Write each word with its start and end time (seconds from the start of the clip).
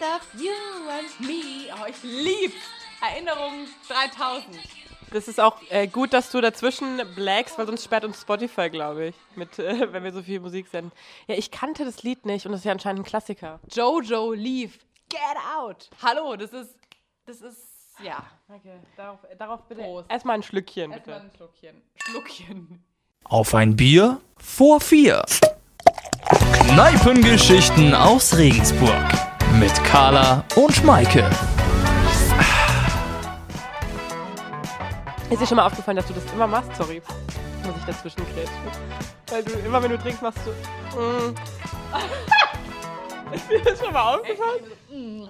Of 0.00 0.40
you 0.40 0.50
and 0.88 1.28
me. 1.28 1.70
Oh, 1.74 1.86
ich 1.86 2.02
lieb's. 2.02 2.54
Erinnerung 3.02 3.66
3000. 3.86 4.58
Das 5.12 5.28
ist 5.28 5.38
auch 5.38 5.60
äh, 5.68 5.88
gut, 5.88 6.14
dass 6.14 6.30
du 6.30 6.40
dazwischen 6.40 7.02
blagst, 7.14 7.58
weil 7.58 7.66
sonst 7.66 7.84
sperrt 7.84 8.04
uns 8.04 8.22
Spotify, 8.22 8.70
glaube 8.70 9.08
ich, 9.08 9.14
mit, 9.36 9.58
äh, 9.58 9.92
wenn 9.92 10.02
wir 10.02 10.12
so 10.12 10.22
viel 10.22 10.40
Musik 10.40 10.68
senden. 10.68 10.92
Ja, 11.26 11.34
ich 11.34 11.50
kannte 11.50 11.84
das 11.84 12.02
Lied 12.02 12.24
nicht 12.24 12.46
und 12.46 12.52
das 12.52 12.60
ist 12.60 12.64
ja 12.64 12.72
anscheinend 12.72 13.00
ein 13.00 13.04
Klassiker. 13.04 13.60
Jojo 13.70 14.32
Leave. 14.32 14.72
Get 15.10 15.20
out. 15.54 15.90
Hallo, 16.02 16.34
das 16.36 16.52
ist, 16.52 16.74
das 17.26 17.42
ist, 17.42 17.58
ja. 18.02 18.24
Danke. 18.48 18.80
Darauf, 18.96 19.18
darauf 19.38 19.62
bitte. 19.68 19.82
Prost. 19.82 20.10
Erstmal 20.10 20.36
ein 20.36 20.42
Schlückchen, 20.42 20.92
bitte. 20.92 21.10
Erstmal 21.10 21.28
ein 21.28 21.36
Schluckchen. 21.36 21.82
Schluckchen. 21.96 22.84
Auf 23.24 23.54
ein 23.54 23.76
Bier 23.76 24.20
vor 24.38 24.80
vier. 24.80 25.24
Kneipengeschichten 26.68 27.94
aus 27.94 28.36
Regensburg. 28.38 29.29
Mit 29.60 29.74
Carla 29.84 30.42
und 30.56 30.82
Maike. 30.84 31.28
Ist 35.28 35.42
dir 35.42 35.46
schon 35.46 35.56
mal 35.56 35.66
aufgefallen, 35.66 35.98
dass 35.98 36.06
du 36.06 36.14
das 36.14 36.32
immer 36.32 36.46
machst? 36.46 36.74
Sorry, 36.76 37.02
muss 37.66 37.76
ich 37.76 37.84
dazwischen 37.84 38.24
grätschen. 38.32 38.54
Weil 39.28 39.44
du 39.44 39.52
immer, 39.58 39.82
wenn 39.82 39.90
du 39.90 39.98
trinkst, 39.98 40.22
machst 40.22 40.38
du. 40.46 40.98
Mm. 40.98 41.34
Ist 43.34 43.50
dir 43.50 43.62
das 43.62 43.78
schon 43.78 43.92
mal 43.92 44.14
aufgefallen? 44.14 44.64
Mm. 44.88 45.28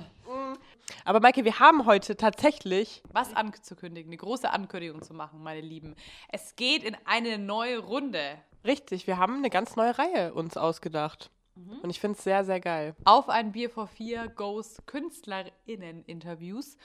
Aber 1.04 1.18
Maike, 1.18 1.44
wir 1.44 1.58
haben 1.58 1.84
heute 1.84 2.16
tatsächlich. 2.16 3.02
Was 3.12 3.34
anzukündigen, 3.34 4.10
eine 4.10 4.16
große 4.16 4.48
Ankündigung 4.48 5.02
zu 5.02 5.12
machen, 5.12 5.42
meine 5.42 5.60
Lieben. 5.60 5.96
Es 6.28 6.54
geht 6.54 6.84
in 6.84 6.96
eine 7.04 7.36
neue 7.36 7.78
Runde. 7.80 8.38
Richtig, 8.64 9.08
wir 9.08 9.18
haben 9.18 9.38
eine 9.38 9.50
ganz 9.50 9.74
neue 9.74 9.98
Reihe 9.98 10.32
uns 10.34 10.56
ausgedacht. 10.56 11.32
Und 11.54 11.90
ich 11.90 12.00
finde 12.00 12.16
es 12.16 12.24
sehr, 12.24 12.44
sehr 12.44 12.60
geil. 12.60 12.94
Auf 13.04 13.28
ein 13.28 13.52
Bier 13.52 13.70
vor 13.70 13.86
vier 13.86 14.28
goes 14.28 14.82
KünstlerInnen-Interviews. 14.86 16.76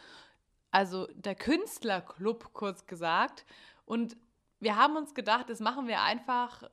Also 0.71 1.07
der 1.13 1.35
Künstlerclub, 1.35 2.53
kurz 2.53 2.85
gesagt. 2.85 3.45
Und 3.85 4.17
wir 4.59 4.75
haben 4.75 4.97
uns 4.97 5.13
gedacht, 5.13 5.49
das 5.49 5.59
machen 5.59 5.87
wir 5.87 6.01
einfach. 6.01 6.63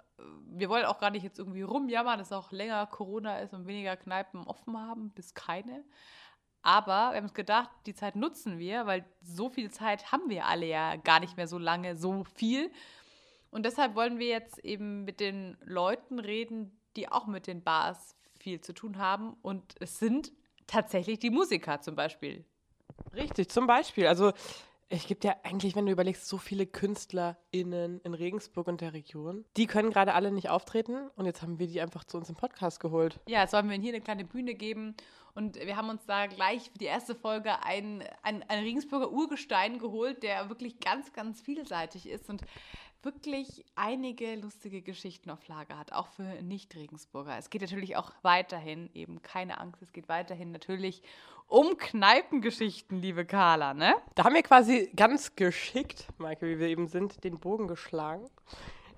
Wir 0.46 0.68
wollen 0.68 0.86
auch 0.86 0.98
gar 0.98 1.10
nicht 1.10 1.22
jetzt 1.22 1.38
irgendwie 1.38 1.62
rumjammern, 1.62 2.18
dass 2.18 2.32
auch 2.32 2.52
länger 2.52 2.86
Corona 2.86 3.38
ist 3.38 3.54
und 3.54 3.66
weniger 3.66 3.96
Kneipen 3.96 4.44
offen 4.44 4.78
haben, 4.78 5.10
bis 5.10 5.34
keine. 5.34 5.84
Aber 6.62 7.10
wir 7.10 7.16
haben 7.16 7.24
uns 7.24 7.34
gedacht, 7.34 7.70
die 7.86 7.94
Zeit 7.94 8.14
nutzen 8.14 8.58
wir, 8.58 8.86
weil 8.86 9.04
so 9.20 9.50
viel 9.50 9.70
Zeit 9.70 10.12
haben 10.12 10.28
wir 10.28 10.46
alle 10.46 10.66
ja 10.66 10.96
gar 10.96 11.20
nicht 11.20 11.36
mehr 11.36 11.48
so 11.48 11.58
lange, 11.58 11.96
so 11.96 12.24
viel. 12.24 12.70
Und 13.50 13.66
deshalb 13.66 13.96
wollen 13.96 14.18
wir 14.18 14.28
jetzt 14.28 14.58
eben 14.60 15.04
mit 15.04 15.20
den 15.20 15.58
Leuten 15.60 16.18
reden, 16.20 16.80
die 16.96 17.10
auch 17.10 17.26
mit 17.26 17.46
den 17.46 17.62
Bars 17.62 18.16
viel 18.38 18.60
zu 18.60 18.72
tun 18.72 18.98
haben. 18.98 19.34
Und 19.42 19.74
es 19.80 19.98
sind 19.98 20.32
tatsächlich 20.66 21.18
die 21.18 21.30
Musiker 21.30 21.80
zum 21.80 21.94
Beispiel. 21.94 22.44
Richtig, 23.14 23.50
zum 23.50 23.66
Beispiel. 23.66 24.06
Also, 24.06 24.32
es 24.94 25.06
gibt 25.06 25.24
ja 25.24 25.34
eigentlich, 25.42 25.74
wenn 25.74 25.86
du 25.86 25.92
überlegst, 25.92 26.28
so 26.28 26.36
viele 26.36 26.66
KünstlerInnen 26.66 28.02
in 28.02 28.12
Regensburg 28.12 28.66
und 28.66 28.82
der 28.82 28.92
Region. 28.92 29.46
Die 29.56 29.66
können 29.66 29.90
gerade 29.90 30.12
alle 30.12 30.30
nicht 30.30 30.50
auftreten 30.50 31.08
und 31.16 31.24
jetzt 31.24 31.40
haben 31.40 31.58
wir 31.58 31.66
die 31.66 31.80
einfach 31.80 32.04
zu 32.04 32.18
uns 32.18 32.28
im 32.28 32.36
Podcast 32.36 32.78
geholt. 32.78 33.18
Ja, 33.26 33.40
jetzt 33.40 33.54
wollen 33.54 33.68
wir 33.68 33.74
ihnen 33.74 33.82
hier 33.82 33.94
eine 33.94 34.02
kleine 34.02 34.26
Bühne 34.26 34.54
geben. 34.54 34.94
Und 35.34 35.56
wir 35.56 35.78
haben 35.78 35.88
uns 35.88 36.04
da 36.04 36.26
gleich 36.26 36.70
für 36.70 36.78
die 36.78 36.84
erste 36.84 37.14
Folge 37.14 37.64
ein, 37.64 38.04
ein, 38.22 38.44
ein 38.48 38.58
Regensburger 38.58 39.10
Urgestein 39.10 39.78
geholt, 39.78 40.22
der 40.22 40.50
wirklich 40.50 40.78
ganz, 40.78 41.14
ganz 41.14 41.40
vielseitig 41.40 42.06
ist 42.06 42.28
und 42.28 42.42
wirklich 43.02 43.64
einige 43.74 44.36
lustige 44.36 44.82
Geschichten 44.82 45.30
auf 45.30 45.46
Lager 45.48 45.78
hat, 45.78 45.92
auch 45.92 46.08
für 46.08 46.22
Nicht-Regensburger. 46.42 47.36
Es 47.38 47.50
geht 47.50 47.62
natürlich 47.62 47.96
auch 47.96 48.12
weiterhin, 48.22 48.90
eben 48.94 49.22
keine 49.22 49.58
Angst, 49.60 49.82
es 49.82 49.92
geht 49.92 50.08
weiterhin 50.08 50.52
natürlich 50.52 51.02
um 51.46 51.76
Kneipengeschichten, 51.76 53.00
liebe 53.00 53.26
Carla, 53.26 53.74
ne? 53.74 53.94
Da 54.14 54.24
haben 54.24 54.34
wir 54.34 54.42
quasi 54.42 54.90
ganz 54.96 55.36
geschickt, 55.36 56.06
Maike, 56.18 56.46
wie 56.46 56.58
wir 56.58 56.68
eben 56.68 56.86
sind, 56.86 57.24
den 57.24 57.38
Bogen 57.38 57.68
geschlagen 57.68 58.30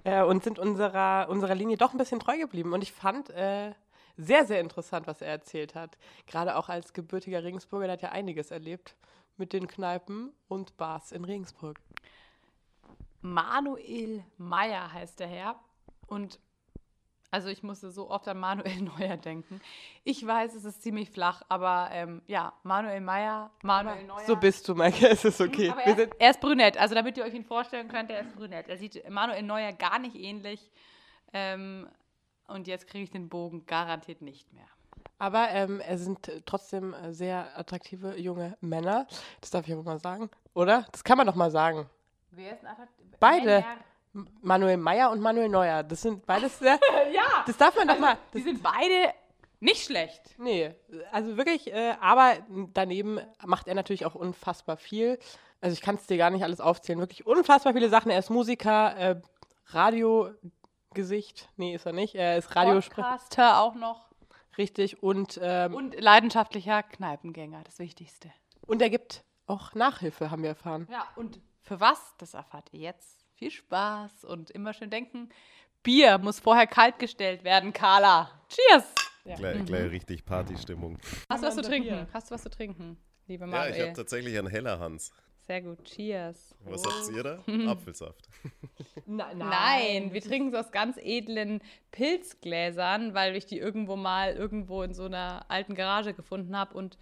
äh, 0.04 0.22
und 0.22 0.44
sind 0.44 0.58
unserer, 0.58 1.28
unserer 1.28 1.54
Linie 1.54 1.76
doch 1.76 1.92
ein 1.92 1.98
bisschen 1.98 2.20
treu 2.20 2.38
geblieben. 2.38 2.72
Und 2.72 2.82
ich 2.82 2.92
fand 2.92 3.30
äh, 3.30 3.72
sehr, 4.16 4.46
sehr 4.46 4.60
interessant, 4.60 5.06
was 5.06 5.20
er 5.20 5.28
erzählt 5.28 5.74
hat. 5.74 5.98
Gerade 6.26 6.56
auch 6.56 6.68
als 6.68 6.92
gebürtiger 6.92 7.42
Regensburger, 7.42 7.86
der 7.86 7.94
hat 7.94 8.02
ja 8.02 8.10
einiges 8.10 8.50
erlebt 8.50 8.94
mit 9.36 9.52
den 9.52 9.66
Kneipen 9.66 10.32
und 10.46 10.76
Bars 10.76 11.10
in 11.10 11.24
Regensburg. 11.24 11.80
Manuel 13.24 14.22
Meyer 14.36 14.92
heißt 14.92 15.18
der 15.18 15.28
Herr. 15.28 15.58
Und 16.06 16.38
also 17.30 17.48
ich 17.48 17.62
musste 17.62 17.90
so 17.90 18.10
oft 18.10 18.28
an 18.28 18.38
Manuel 18.38 18.82
Neuer 18.98 19.16
denken. 19.16 19.62
Ich 20.04 20.24
weiß, 20.24 20.54
es 20.54 20.64
ist 20.66 20.82
ziemlich 20.82 21.10
flach, 21.10 21.42
aber 21.48 21.88
ähm, 21.92 22.20
ja, 22.26 22.52
Manuel 22.64 23.00
Meyer, 23.00 23.50
Manuel 23.62 24.04
Neuer. 24.04 24.26
So 24.26 24.36
bist 24.36 24.68
du, 24.68 24.74
Maike, 24.74 25.08
es 25.10 25.24
ist 25.24 25.40
okay. 25.40 25.70
Aber 25.70 25.80
er, 25.80 25.96
sind, 25.96 26.12
er 26.18 26.30
ist 26.30 26.40
brünett, 26.40 26.76
also 26.76 26.94
damit 26.94 27.16
ihr 27.16 27.24
euch 27.24 27.32
ihn 27.32 27.46
vorstellen 27.46 27.88
könnt, 27.88 28.10
er 28.10 28.20
ist 28.20 28.36
brünett. 28.36 28.68
Er 28.68 28.76
sieht 28.76 29.08
Manuel 29.08 29.42
Neuer 29.42 29.72
gar 29.72 29.98
nicht 29.98 30.16
ähnlich. 30.16 30.70
Ähm, 31.32 31.88
und 32.46 32.68
jetzt 32.68 32.86
kriege 32.86 33.04
ich 33.04 33.10
den 33.10 33.30
Bogen 33.30 33.64
garantiert 33.64 34.20
nicht 34.20 34.52
mehr. 34.52 34.68
aber 35.18 35.48
ähm, 35.48 35.80
es 35.80 36.02
sind 36.04 36.30
trotzdem 36.44 36.92
äh, 36.92 37.14
sehr 37.14 37.58
attraktive 37.58 38.18
junge 38.18 38.58
Männer. 38.60 39.06
Das 39.40 39.50
darf 39.50 39.66
ich 39.66 39.72
aber 39.72 39.82
mal 39.82 39.98
sagen, 39.98 40.28
oder? 40.52 40.86
Das 40.92 41.02
kann 41.02 41.16
man 41.16 41.26
doch 41.26 41.34
mal 41.34 41.50
sagen. 41.50 41.88
Wer 42.36 42.52
ist 42.54 42.60
ein 42.62 42.66
attraktiv? 42.68 43.06
Beide. 43.20 43.64
M- 44.14 44.28
Manuel 44.42 44.76
Meyer 44.76 45.10
und 45.10 45.20
Manuel 45.20 45.48
Neuer, 45.48 45.82
das 45.82 46.02
sind 46.02 46.24
beides 46.26 46.58
sehr. 46.58 46.78
Ja, 47.12 47.42
Das 47.46 47.56
darf 47.56 47.74
man 47.76 47.88
doch 47.88 47.98
mal. 47.98 48.16
die 48.32 48.42
sind 48.42 48.62
beide 48.62 49.12
nicht 49.60 49.84
schlecht. 49.84 50.20
nee, 50.38 50.74
also 51.10 51.36
wirklich, 51.36 51.72
äh, 51.72 51.94
aber 52.00 52.34
daneben 52.74 53.18
macht 53.44 53.66
er 53.66 53.74
natürlich 53.74 54.04
auch 54.06 54.14
unfassbar 54.14 54.76
viel. 54.76 55.18
Also 55.60 55.72
ich 55.74 55.80
kann 55.80 55.94
es 55.96 56.06
dir 56.06 56.16
gar 56.18 56.30
nicht 56.30 56.44
alles 56.44 56.60
aufzählen. 56.60 56.98
Wirklich 57.00 57.26
unfassbar 57.26 57.72
viele 57.72 57.88
Sachen. 57.88 58.10
Er 58.10 58.18
ist 58.18 58.30
Musiker, 58.30 58.96
äh, 58.96 59.20
Radiogesicht. 59.68 61.48
Nee, 61.56 61.74
ist 61.74 61.86
er 61.86 61.92
nicht. 61.92 62.14
Er 62.14 62.36
ist 62.36 62.54
Radiosprecher. 62.54 63.02
Podcaster 63.08 63.60
auch 63.60 63.74
noch. 63.74 64.08
Richtig. 64.58 65.02
Und, 65.02 65.40
ähm, 65.42 65.74
Und 65.74 66.00
leidenschaftlicher 66.00 66.82
Kneipengänger, 66.82 67.62
das 67.64 67.78
Wichtigste. 67.78 68.30
und 68.66 68.80
er 68.80 68.90
gibt 68.90 69.24
auch 69.46 69.74
Nachhilfe, 69.74 70.30
haben 70.30 70.42
wir 70.42 70.50
erfahren. 70.50 70.86
Ja, 70.90 71.06
und 71.16 71.40
für 71.64 71.80
was, 71.80 72.14
das 72.18 72.34
erfahrt 72.34 72.68
ihr 72.72 72.80
jetzt. 72.80 73.24
Viel 73.34 73.50
Spaß 73.50 74.24
und 74.24 74.50
immer 74.50 74.72
schön 74.72 74.90
denken. 74.90 75.28
Bier 75.82 76.18
muss 76.18 76.38
vorher 76.40 76.66
kalt 76.66 76.98
gestellt 76.98 77.42
werden, 77.44 77.72
Carla. 77.72 78.30
Cheers! 78.48 78.84
Gleich, 79.36 79.64
gleich 79.64 79.90
richtig 79.90 80.24
Partystimmung. 80.24 80.98
Hast 81.28 81.42
du 81.42 81.46
was 81.48 81.54
zu 81.56 81.62
trinken? 81.62 82.06
Hast 82.12 82.30
du 82.30 82.34
was 82.34 82.42
zu 82.42 82.50
trinken, 82.50 82.98
liebe 83.26 83.44
Ja, 83.44 83.50
Manuel? 83.50 83.74
ich 83.74 83.80
habe 83.80 83.92
tatsächlich 83.94 84.38
einen 84.38 84.48
heller 84.48 84.78
Hans. 84.78 85.12
Sehr 85.46 85.60
gut, 85.62 85.84
cheers. 85.84 86.54
Was 86.64 86.84
habt 86.84 87.14
ihr 87.14 87.22
da? 87.22 87.42
Apfelsaft. 87.70 88.28
Nein, 89.06 90.12
wir 90.12 90.20
trinken 90.22 90.54
es 90.54 90.66
aus 90.66 90.72
ganz 90.72 90.96
edlen 90.98 91.60
Pilzgläsern, 91.90 93.14
weil 93.14 93.36
ich 93.36 93.46
die 93.46 93.58
irgendwo 93.58 93.96
mal 93.96 94.34
irgendwo 94.34 94.82
in 94.82 94.94
so 94.94 95.04
einer 95.04 95.44
alten 95.48 95.74
Garage 95.74 96.14
gefunden 96.14 96.56
habe 96.56 96.74
und 96.74 96.98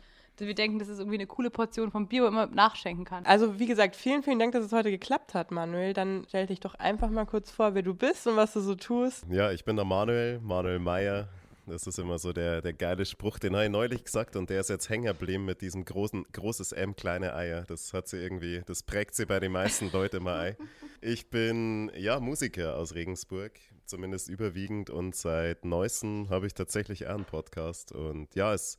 wir 0.46 0.54
denken, 0.54 0.78
das 0.78 0.88
ist 0.88 0.98
irgendwie 0.98 1.18
eine 1.18 1.26
coole 1.26 1.50
Portion 1.50 1.90
von 1.90 2.08
Bier, 2.08 2.24
wo 2.24 2.30
man 2.30 2.52
nachschenken 2.54 3.04
kann. 3.04 3.24
Also, 3.26 3.58
wie 3.58 3.66
gesagt, 3.66 3.96
vielen, 3.96 4.22
vielen 4.22 4.38
Dank, 4.38 4.52
dass 4.52 4.64
es 4.64 4.72
heute 4.72 4.90
geklappt 4.90 5.34
hat, 5.34 5.50
Manuel. 5.50 5.92
Dann 5.92 6.24
stell 6.28 6.46
dich 6.46 6.60
doch 6.60 6.74
einfach 6.74 7.10
mal 7.10 7.26
kurz 7.26 7.50
vor, 7.50 7.74
wer 7.74 7.82
du 7.82 7.94
bist 7.94 8.26
und 8.26 8.36
was 8.36 8.52
du 8.52 8.60
so 8.60 8.74
tust. 8.74 9.24
Ja, 9.30 9.52
ich 9.52 9.64
bin 9.64 9.76
der 9.76 9.84
Manuel, 9.84 10.40
Manuel 10.40 10.78
Meyer. 10.78 11.28
Das 11.66 11.86
ist 11.86 11.98
immer 11.98 12.18
so 12.18 12.32
der, 12.32 12.60
der 12.60 12.72
geile 12.72 13.04
Spruch, 13.06 13.38
den 13.38 13.54
habe 13.54 13.66
ich 13.66 13.70
neulich 13.70 14.02
gesagt 14.02 14.34
und 14.34 14.50
der 14.50 14.60
ist 14.60 14.68
jetzt 14.68 14.88
hängen 14.88 15.04
geblieben 15.04 15.44
mit 15.44 15.60
diesem 15.60 15.84
großen, 15.84 16.26
großes 16.32 16.72
M, 16.72 16.96
kleine 16.96 17.34
Eier. 17.34 17.62
Das 17.62 17.92
hat 17.92 18.08
sie 18.08 18.16
irgendwie, 18.16 18.62
das 18.66 18.82
prägt 18.82 19.14
sie 19.14 19.26
bei 19.26 19.38
den 19.38 19.52
meisten 19.52 19.90
Leuten 19.92 20.16
immer 20.16 20.34
ein. 20.34 20.56
Ich 21.00 21.30
bin, 21.30 21.92
ja, 21.96 22.18
Musiker 22.18 22.76
aus 22.76 22.96
Regensburg, 22.96 23.52
zumindest 23.84 24.28
überwiegend 24.28 24.90
und 24.90 25.14
seit 25.14 25.64
neuestem 25.64 26.30
habe 26.30 26.48
ich 26.48 26.54
tatsächlich 26.54 27.06
auch 27.06 27.14
einen 27.14 27.24
Podcast 27.24 27.92
und 27.92 28.34
ja, 28.34 28.52
es 28.52 28.74
ist 28.74 28.78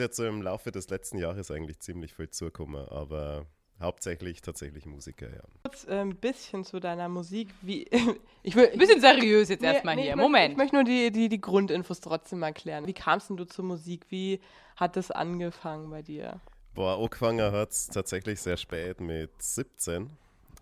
jetzt 0.00 0.16
so 0.16 0.24
im 0.26 0.42
Laufe 0.42 0.72
des 0.72 0.88
letzten 0.90 1.18
Jahres 1.18 1.50
eigentlich 1.50 1.80
ziemlich 1.80 2.14
viel 2.14 2.30
zugekommen, 2.30 2.88
aber 2.88 3.46
hauptsächlich 3.80 4.40
tatsächlich 4.40 4.86
Musiker, 4.86 5.28
ja. 5.28 5.42
Kurz 5.64 5.84
äh, 5.88 6.00
ein 6.00 6.14
bisschen 6.16 6.64
zu 6.64 6.80
deiner 6.80 7.08
Musik. 7.08 7.48
Wie, 7.60 7.86
ich 8.42 8.54
will, 8.56 8.68
Ein 8.72 8.78
bisschen 8.78 9.00
seriös 9.00 9.48
jetzt 9.48 9.60
Nee, 9.62 9.66
erstmal 9.68 9.96
nee, 9.96 10.02
hier. 10.02 10.10
ich 10.12 10.16
möchte- 10.16 10.30
Moment. 10.30 10.52
Ich 10.52 10.56
möchte 10.58 10.74
nur 10.76 10.84
die, 10.84 11.10
die, 11.10 11.28
die 11.28 11.40
Grundinfos 11.40 12.00
trotzdem 12.00 12.38
mal 12.38 12.52
klären. 12.52 12.86
Wie 12.86 12.92
kamst 12.94 13.30
denn 13.30 13.36
du 13.36 13.44
zur 13.44 13.64
Musik? 13.64 14.06
Wie 14.10 14.40
hat 14.76 14.96
es 14.96 15.10
angefangen 15.10 15.90
bei 15.90 16.02
dir? 16.02 16.40
Boah, 16.74 16.98
angefangen 16.98 17.52
hat 17.52 17.70
es 17.70 17.86
tatsächlich 17.88 18.40
sehr 18.40 18.56
spät 18.56 19.00
mit 19.00 19.30
17. 19.40 20.10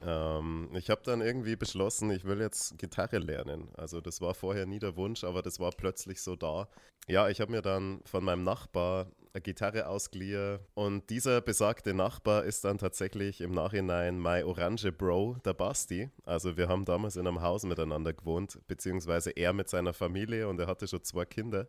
Ähm, 0.02 0.70
ich 0.74 0.90
habe 0.90 1.02
dann 1.04 1.20
irgendwie 1.20 1.56
beschlossen, 1.56 2.10
ich 2.10 2.24
will 2.24 2.40
jetzt 2.40 2.78
Gitarre 2.78 3.18
lernen. 3.18 3.70
Also 3.76 4.00
das 4.00 4.20
war 4.20 4.34
vorher 4.34 4.66
nie 4.66 4.78
der 4.80 4.96
Wunsch, 4.96 5.24
aber 5.24 5.42
das 5.42 5.60
war 5.60 5.70
plötzlich 5.70 6.20
so 6.22 6.36
da. 6.36 6.68
Ja, 7.08 7.28
ich 7.28 7.40
habe 7.40 7.52
mir 7.52 7.62
dann 7.62 8.00
von 8.04 8.24
meinem 8.24 8.44
Nachbar 8.44 9.06
eine 9.34 9.42
Gitarre 9.42 9.86
ausgeliehen 9.88 10.58
und 10.74 11.08
dieser 11.10 11.40
besagte 11.40 11.94
Nachbar 11.94 12.44
ist 12.44 12.64
dann 12.64 12.78
tatsächlich 12.78 13.40
im 13.40 13.52
Nachhinein 13.52 14.18
mein 14.18 14.44
Orange 14.44 14.92
Bro, 14.92 15.38
der 15.44 15.54
Basti. 15.54 16.10
Also 16.24 16.56
wir 16.56 16.68
haben 16.68 16.84
damals 16.84 17.16
in 17.16 17.26
einem 17.26 17.40
Haus 17.40 17.64
miteinander 17.64 18.12
gewohnt, 18.12 18.58
beziehungsweise 18.68 19.30
er 19.30 19.52
mit 19.52 19.68
seiner 19.70 19.94
Familie 19.94 20.48
und 20.48 20.60
er 20.60 20.66
hatte 20.66 20.86
schon 20.86 21.02
zwei 21.04 21.24
Kinder. 21.24 21.68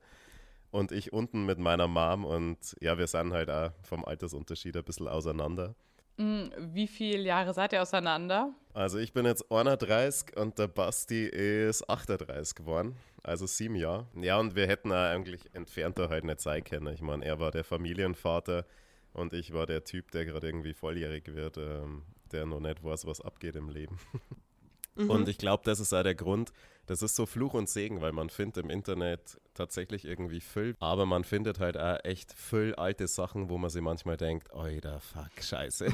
und 0.72 0.92
ich 0.92 1.14
unten 1.14 1.46
mit 1.46 1.60
meiner 1.60 1.88
Mom 1.88 2.26
und 2.26 2.76
ja, 2.82 2.98
wir 2.98 3.08
sind 3.08 3.32
halt 3.32 3.50
auch 3.50 3.72
vom 3.84 4.04
Altersunterschied 4.06 4.76
ein 4.76 4.84
bisschen 4.84 5.08
auseinander. 5.08 5.76
Mm, 6.18 6.46
Wie 6.74 6.88
viele 6.88 7.24
Jahre 7.24 7.54
seid 7.54 7.74
ihr 7.74 7.82
auseinander? 7.82 8.54
Also 8.74 8.98
ich 8.98 9.14
bin 9.14 9.26
jetzt 9.26 9.52
31 9.52 10.36
und 10.38 10.58
der 10.58 10.68
Basti 10.68 11.26
ist 11.26 11.90
38 11.90 12.56
geworden, 12.56 12.96
also 13.24 13.46
sieben 13.46 13.76
Jahre. 13.76 14.08
Ja, 14.16 14.40
und 14.40 14.56
wir 14.56 14.68
hätten 14.68 14.92
eigentlich 14.92 15.54
entfernter 15.54 16.10
halt 16.10 16.24
nicht 16.24 16.42
sein 16.42 16.64
können. 16.64 16.94
Ich 16.94 17.02
meine, 17.02 17.24
er 17.26 17.40
war 17.40 17.52
der 17.52 17.64
Familienvater 17.64 18.66
und 19.14 19.34
ich 19.34 19.54
war 19.54 19.66
der 19.66 19.84
Typ, 19.84 20.12
der 20.12 20.26
gerade 20.26 20.48
irgendwie 20.48 20.74
volljährig 20.74 21.34
wird, 21.34 21.58
ähm, 21.58 22.04
der 22.32 22.46
noch 22.46 22.60
nicht 22.60 22.84
weiß, 22.84 23.06
was 23.06 23.22
abgeht 23.22 23.56
im 23.56 23.70
Leben. 23.70 23.98
Und 24.96 25.28
ich 25.28 25.38
glaube, 25.38 25.64
das 25.66 25.80
ist 25.80 25.94
auch 25.94 26.04
der 26.04 26.16
Grund, 26.16 26.52
das 26.86 27.02
ist 27.02 27.16
so 27.16 27.26
Fluch 27.26 27.54
und 27.54 27.70
Segen, 27.70 28.02
weil 28.02 28.12
man 28.12 28.30
findet 28.30 28.64
im 28.64 28.70
Internet 28.70 29.40
tatsächlich 29.54 30.06
irgendwie 30.06 30.42
viel, 30.42 30.76
aber 30.80 31.06
man 31.06 31.24
findet 31.24 31.60
halt 31.60 31.78
auch 31.78 31.98
echt 32.04 32.34
viel 32.34 32.76
alte 32.76 33.08
Sachen, 33.08 33.50
wo 33.50 33.58
man 33.58 33.70
sich 33.70 33.82
manchmal 33.82 34.18
denkt, 34.18 34.54
oida, 34.54 35.00
fuck, 35.00 35.42
scheiße. 35.42 35.88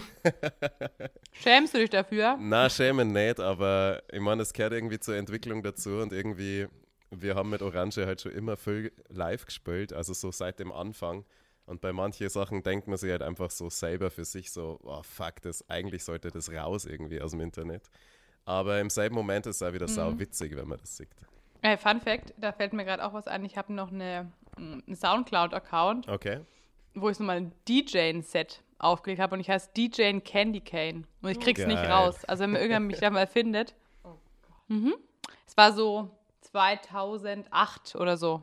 Schämst 1.31 1.73
du 1.75 1.77
dich 1.77 1.91
dafür? 1.91 2.37
Na, 2.39 2.69
schämen 2.69 3.11
nicht, 3.11 3.39
aber 3.39 4.01
ich 4.11 4.19
meine, 4.19 4.41
es 4.41 4.53
gehört 4.53 4.73
irgendwie 4.73 4.99
zur 4.99 5.15
Entwicklung 5.15 5.61
dazu 5.61 5.97
und 5.97 6.11
irgendwie, 6.11 6.67
wir 7.11 7.35
haben 7.35 7.51
mit 7.51 7.61
Orange 7.61 8.05
halt 8.05 8.21
schon 8.21 8.31
immer 8.31 8.57
viel 8.57 8.91
live 9.09 9.45
gespielt, 9.45 9.93
also 9.93 10.13
so 10.13 10.31
seit 10.31 10.59
dem 10.59 10.71
Anfang. 10.71 11.25
Und 11.67 11.81
bei 11.81 11.93
manchen 11.93 12.29
Sachen 12.29 12.63
denkt 12.63 12.87
man 12.87 12.97
sich 12.97 13.11
halt 13.11 13.21
einfach 13.21 13.51
so 13.51 13.69
selber 13.69 14.09
für 14.09 14.25
sich 14.25 14.49
so, 14.49 14.79
oh 14.81 15.03
fuck, 15.03 15.39
das, 15.43 15.69
eigentlich 15.69 16.03
sollte 16.03 16.31
das 16.31 16.51
raus 16.51 16.85
irgendwie 16.85 17.21
aus 17.21 17.29
dem 17.29 17.41
Internet. 17.41 17.91
Aber 18.49 18.79
im 18.79 18.89
selben 18.89 19.13
Moment 19.13 19.45
ist 19.45 19.57
es 19.57 19.61
auch 19.61 19.71
wieder 19.73 19.87
sau 19.87 20.17
witzig, 20.17 20.55
wenn 20.55 20.67
man 20.67 20.79
das 20.79 20.97
sieht. 20.97 21.07
Äh, 21.61 21.77
Fun 21.77 22.01
Fact, 22.01 22.33
da 22.37 22.51
fällt 22.51 22.73
mir 22.73 22.83
gerade 22.83 23.05
auch 23.05 23.13
was 23.13 23.27
ein. 23.27 23.45
Ich 23.45 23.57
habe 23.57 23.71
noch 23.71 23.91
eine, 23.91 24.31
mm, 24.57 24.79
einen 24.87 24.95
Soundcloud-Account, 24.95 26.07
Okay. 26.07 26.39
wo 26.95 27.09
ich 27.09 27.17
so 27.17 27.23
mal 27.23 27.37
ein 27.37 27.51
DJ-Set 27.67 28.63
aufgelegt 28.79 29.21
habe 29.21 29.35
und 29.35 29.41
ich 29.41 29.51
heiße 29.51 29.69
DJ 29.77 30.17
Candy 30.21 30.61
Cane. 30.61 31.03
Und 31.21 31.29
ich 31.29 31.39
krieg's 31.39 31.63
nicht 31.63 31.75
Geil. 31.83 31.91
raus. 31.91 32.25
Also 32.25 32.41
wenn 32.43 32.51
mir 32.53 32.57
irgendjemand 32.59 32.87
mich 32.87 32.99
da 33.01 33.11
mal 33.11 33.27
findet. 33.27 33.75
Mhm. 34.67 34.95
Es 35.45 35.55
war 35.55 35.71
so 35.71 36.09
2008 36.41 37.95
oder 37.97 38.17
so. 38.17 38.41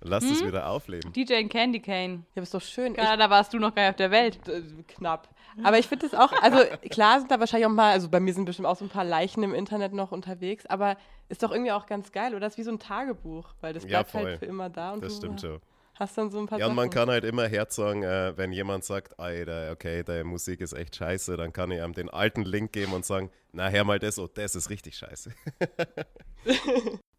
Lass 0.00 0.28
das 0.28 0.44
wieder 0.44 0.68
aufleben. 0.68 1.12
DJ 1.12 1.44
Candy 1.44 1.78
Cane. 1.80 2.24
Ja, 2.34 2.42
ist 2.42 2.52
doch 2.52 2.60
schön. 2.60 2.96
Ja, 2.96 3.16
da 3.16 3.30
warst 3.30 3.54
du 3.54 3.60
noch 3.60 3.72
gar 3.72 3.82
nicht 3.82 3.90
auf 3.90 3.96
der 3.96 4.10
Welt. 4.10 4.48
Äh, 4.48 4.62
knapp. 4.88 5.28
Aber 5.62 5.78
ich 5.78 5.86
finde 5.88 6.06
es 6.06 6.14
auch, 6.14 6.32
also 6.42 6.58
klar 6.90 7.18
sind 7.18 7.30
da 7.30 7.38
wahrscheinlich 7.40 7.66
auch 7.66 7.70
mal, 7.72 7.92
also 7.92 8.08
bei 8.08 8.20
mir 8.20 8.32
sind 8.34 8.44
bestimmt 8.44 8.66
auch 8.66 8.76
so 8.76 8.84
ein 8.84 8.88
paar 8.90 9.04
Leichen 9.04 9.42
im 9.42 9.54
Internet 9.54 9.92
noch 9.92 10.12
unterwegs, 10.12 10.66
aber 10.66 10.96
ist 11.28 11.42
doch 11.42 11.50
irgendwie 11.52 11.72
auch 11.72 11.86
ganz 11.86 12.12
geil, 12.12 12.32
oder? 12.32 12.40
Das 12.40 12.54
ist 12.54 12.58
wie 12.58 12.62
so 12.62 12.70
ein 12.72 12.78
Tagebuch, 12.78 13.54
weil 13.60 13.72
das 13.72 13.84
Ja, 13.84 13.88
bleibt 14.00 14.10
voll. 14.10 14.24
halt 14.24 14.38
für 14.38 14.46
immer 14.46 14.70
da 14.70 14.92
und 14.92 15.02
Das 15.02 15.16
stimmt 15.16 15.40
schon. 15.40 15.60
hast 15.98 16.16
dann 16.16 16.30
so 16.30 16.38
ein 16.38 16.46
paar 16.46 16.58
Ja, 16.58 16.66
und 16.66 16.74
man 16.74 16.90
kann 16.90 17.10
halt 17.10 17.24
immer 17.24 17.46
Herz 17.46 17.76
sagen, 17.76 18.02
äh, 18.02 18.36
wenn 18.36 18.52
jemand 18.52 18.84
sagt, 18.84 19.18
Alter, 19.20 19.70
okay, 19.72 20.02
deine 20.02 20.24
Musik 20.24 20.60
ist 20.60 20.72
echt 20.72 20.96
scheiße, 20.96 21.36
dann 21.36 21.52
kann 21.52 21.70
ich 21.70 21.80
ihm 21.80 21.92
den 21.92 22.08
alten 22.08 22.42
Link 22.42 22.72
geben 22.72 22.92
und 22.94 23.04
sagen, 23.04 23.30
na, 23.52 23.68
hör 23.68 23.84
mal 23.84 23.98
das, 23.98 24.18
oh, 24.18 24.26
das 24.26 24.54
ist 24.54 24.70
richtig 24.70 24.96
scheiße. 24.96 25.32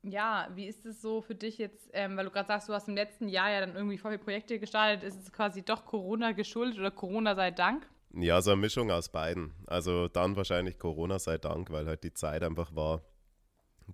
Ja, 0.05 0.49
wie 0.53 0.67
ist 0.67 0.85
es 0.85 1.01
so 1.01 1.21
für 1.21 1.33
dich 1.33 1.57
jetzt, 1.57 1.89
ähm, 1.93 2.17
weil 2.17 2.25
du 2.25 2.31
gerade 2.31 2.47
sagst, 2.47 2.67
du 2.67 2.73
hast 2.73 2.89
im 2.89 2.95
letzten 2.95 3.29
Jahr 3.29 3.49
ja 3.49 3.61
dann 3.61 3.73
irgendwie 3.75 3.97
voll 3.97 4.11
viele 4.11 4.21
Projekte 4.23 4.59
gestartet. 4.59 5.01
Ist 5.03 5.17
es 5.21 5.31
quasi 5.31 5.61
doch 5.63 5.85
Corona 5.85 6.33
geschuldet 6.33 6.77
oder 6.77 6.91
Corona 6.91 7.35
sei 7.35 7.51
Dank? 7.51 7.87
Ja, 8.15 8.41
so 8.41 8.51
eine 8.51 8.61
Mischung 8.61 8.91
aus 8.91 9.09
beiden. 9.09 9.53
Also 9.65 10.07
dann 10.07 10.35
wahrscheinlich 10.35 10.77
Corona 10.77 11.17
sei 11.17 11.37
Dank, 11.39 11.71
weil 11.71 11.87
halt 11.87 12.03
die 12.03 12.13
Zeit 12.13 12.43
einfach 12.43 12.75
war, 12.75 13.01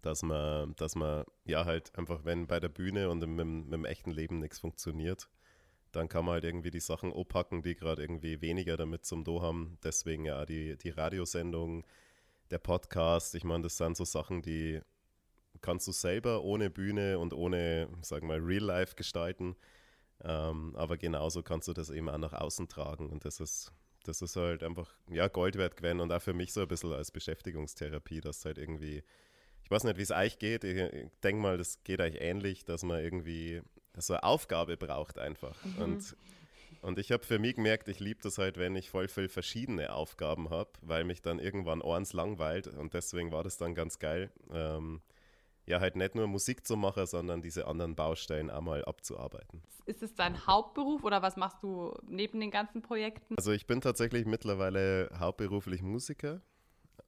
dass 0.01 0.23
man, 0.23 0.75
dass 0.75 0.95
man, 0.95 1.25
ja 1.45 1.65
halt 1.65 1.97
einfach, 1.97 2.25
wenn 2.25 2.47
bei 2.47 2.59
der 2.59 2.69
Bühne 2.69 3.09
und 3.09 3.23
im, 3.23 3.35
mit 3.35 3.73
dem 3.73 3.85
echten 3.85 4.11
Leben 4.11 4.39
nichts 4.39 4.59
funktioniert, 4.59 5.29
dann 5.91 6.09
kann 6.09 6.25
man 6.25 6.33
halt 6.33 6.43
irgendwie 6.43 6.71
die 6.71 6.79
Sachen 6.81 7.11
oppacken, 7.11 7.63
die 7.63 7.75
gerade 7.75 8.01
irgendwie 8.01 8.41
weniger 8.41 8.77
damit 8.77 9.05
zum 9.05 9.23
Do 9.23 9.41
haben. 9.41 9.77
Deswegen 9.83 10.25
ja 10.25 10.45
die, 10.45 10.77
die 10.77 10.89
Radiosendung, 10.89 11.85
der 12.51 12.59
Podcast, 12.59 13.35
ich 13.35 13.43
meine, 13.43 13.63
das 13.63 13.77
sind 13.77 13.97
so 13.97 14.05
Sachen, 14.05 14.41
die 14.41 14.81
kannst 15.61 15.87
du 15.87 15.91
selber 15.91 16.43
ohne 16.43 16.69
Bühne 16.69 17.19
und 17.19 17.33
ohne, 17.33 17.89
sag 18.01 18.23
mal, 18.23 18.39
Real 18.39 18.63
Life 18.63 18.95
gestalten. 18.95 19.55
Ähm, 20.21 20.75
aber 20.75 20.97
genauso 20.97 21.41
kannst 21.43 21.67
du 21.69 21.73
das 21.73 21.89
eben 21.89 22.09
auch 22.09 22.17
nach 22.17 22.33
außen 22.33 22.67
tragen 22.67 23.09
und 23.09 23.23
das 23.25 23.39
ist, 23.39 23.71
das 24.09 24.21
ist 24.21 24.35
halt 24.35 24.63
einfach, 24.63 24.91
ja, 25.09 25.27
Gold 25.27 25.55
wert 25.57 25.77
gewesen 25.77 25.99
und 25.99 26.11
auch 26.11 26.21
für 26.21 26.33
mich 26.33 26.51
so 26.51 26.61
ein 26.61 26.67
bisschen 26.67 26.91
als 26.91 27.11
Beschäftigungstherapie, 27.11 28.21
dass 28.21 28.43
halt 28.43 28.57
irgendwie, 28.57 29.03
ich 29.63 29.71
weiß 29.71 29.83
nicht, 29.83 29.97
wie 29.97 30.01
es 30.01 30.11
euch 30.11 30.39
geht, 30.39 30.63
ich, 30.63 30.77
ich 30.77 31.11
denke 31.23 31.41
mal, 31.41 31.57
das 31.57 31.83
geht 31.83 32.01
euch 32.01 32.15
ähnlich, 32.19 32.65
dass 32.65 32.83
man 32.83 33.01
irgendwie 33.03 33.61
so 33.97 34.13
eine 34.13 34.23
Aufgabe 34.23 34.77
braucht 34.77 35.19
einfach. 35.19 35.57
Und, 35.79 36.15
und 36.81 36.97
ich 36.97 37.11
habe 37.11 37.23
für 37.23 37.39
mich 37.39 37.55
gemerkt, 37.55 37.87
ich 37.87 37.99
liebe 37.99 38.21
das 38.23 38.37
halt, 38.37 38.57
wenn 38.57 38.75
ich 38.75 38.89
voll 38.89 39.07
viel 39.07 39.29
verschiedene 39.29 39.93
Aufgaben 39.93 40.49
habe, 40.49 40.71
weil 40.81 41.03
mich 41.03 41.21
dann 41.21 41.39
irgendwann 41.39 41.81
eins 41.81 42.13
langweilt 42.13 42.67
und 42.67 42.93
deswegen 42.93 43.31
war 43.31 43.43
das 43.43 43.57
dann 43.57 43.75
ganz 43.75 43.99
geil. 43.99 44.31
Ähm, 44.51 45.01
ja, 45.69 45.79
halt 45.79 45.95
nicht 45.95 46.15
nur 46.15 46.27
Musik 46.27 46.65
zu 46.65 46.75
machen, 46.75 47.05
sondern 47.05 47.41
diese 47.41 47.67
anderen 47.67 47.95
Baustellen 47.95 48.49
auch 48.49 48.61
mal 48.61 48.83
abzuarbeiten. 48.85 49.61
Ist 49.85 50.01
es 50.01 50.15
dein 50.15 50.47
Hauptberuf 50.47 51.03
oder 51.03 51.21
was 51.21 51.37
machst 51.37 51.61
du 51.61 51.93
neben 52.07 52.39
den 52.39 52.49
ganzen 52.49 52.81
Projekten? 52.81 53.35
Also 53.37 53.51
ich 53.51 53.67
bin 53.67 53.79
tatsächlich 53.79 54.25
mittlerweile 54.25 55.11
hauptberuflich 55.19 55.83
Musiker 55.83 56.41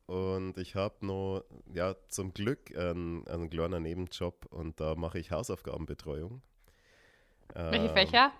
und 0.05 0.59
ich 0.59 0.75
habe 0.75 1.03
noch, 1.05 1.43
ja, 1.73 1.95
zum 2.07 2.33
Glück 2.35 2.75
einen, 2.77 3.27
einen 3.27 3.49
kleinen 3.49 3.81
Nebenjob 3.81 4.45
und 4.51 4.79
da 4.79 4.93
mache 4.93 5.17
ich 5.17 5.31
Hausaufgabenbetreuung. 5.31 6.43
Welche 7.55 7.87
Ähm, 7.87 7.93
Fächer? 7.93 8.31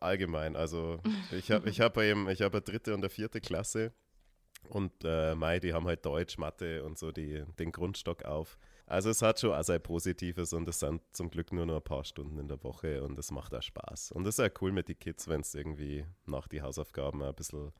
Allgemein, 0.00 0.56
also 0.56 0.98
ich 1.30 1.50
habe 1.52 1.68
ich 1.70 1.80
hab 1.80 1.96
eben, 1.98 2.28
ich 2.30 2.42
habe 2.42 2.56
eine 2.56 2.62
dritte 2.62 2.94
und 2.94 3.00
eine 3.00 3.10
vierte 3.10 3.40
Klasse 3.40 3.92
und 4.70 4.92
äh, 5.04 5.34
Mai, 5.34 5.58
die 5.60 5.72
haben 5.74 5.86
halt 5.86 6.04
Deutsch, 6.06 6.38
Mathe 6.38 6.82
und 6.84 6.98
so 6.98 7.12
die, 7.12 7.44
den 7.58 7.72
Grundstock 7.72 8.24
auf. 8.24 8.56
Also 8.86 9.10
es 9.10 9.22
hat 9.22 9.38
schon 9.38 9.52
auch 9.52 9.62
sein 9.62 9.80
Positives 9.82 10.52
und 10.52 10.68
es 10.68 10.80
sind 10.80 11.00
zum 11.12 11.30
Glück 11.30 11.52
nur 11.52 11.64
noch 11.66 11.76
ein 11.76 11.82
paar 11.82 12.02
Stunden 12.04 12.38
in 12.38 12.48
der 12.48 12.62
Woche 12.64 13.02
und 13.04 13.18
es 13.18 13.30
macht 13.30 13.54
auch 13.54 13.62
Spaß. 13.62 14.12
Und 14.12 14.26
es 14.26 14.38
ist 14.38 14.44
auch 14.44 14.62
cool 14.62 14.72
mit 14.72 14.88
den 14.88 14.98
Kids, 14.98 15.28
wenn 15.28 15.42
es 15.42 15.54
irgendwie 15.54 16.04
nach 16.26 16.48
die 16.48 16.60
Hausaufgaben 16.60 17.22
ein 17.22 17.34
bisschen, 17.34 17.72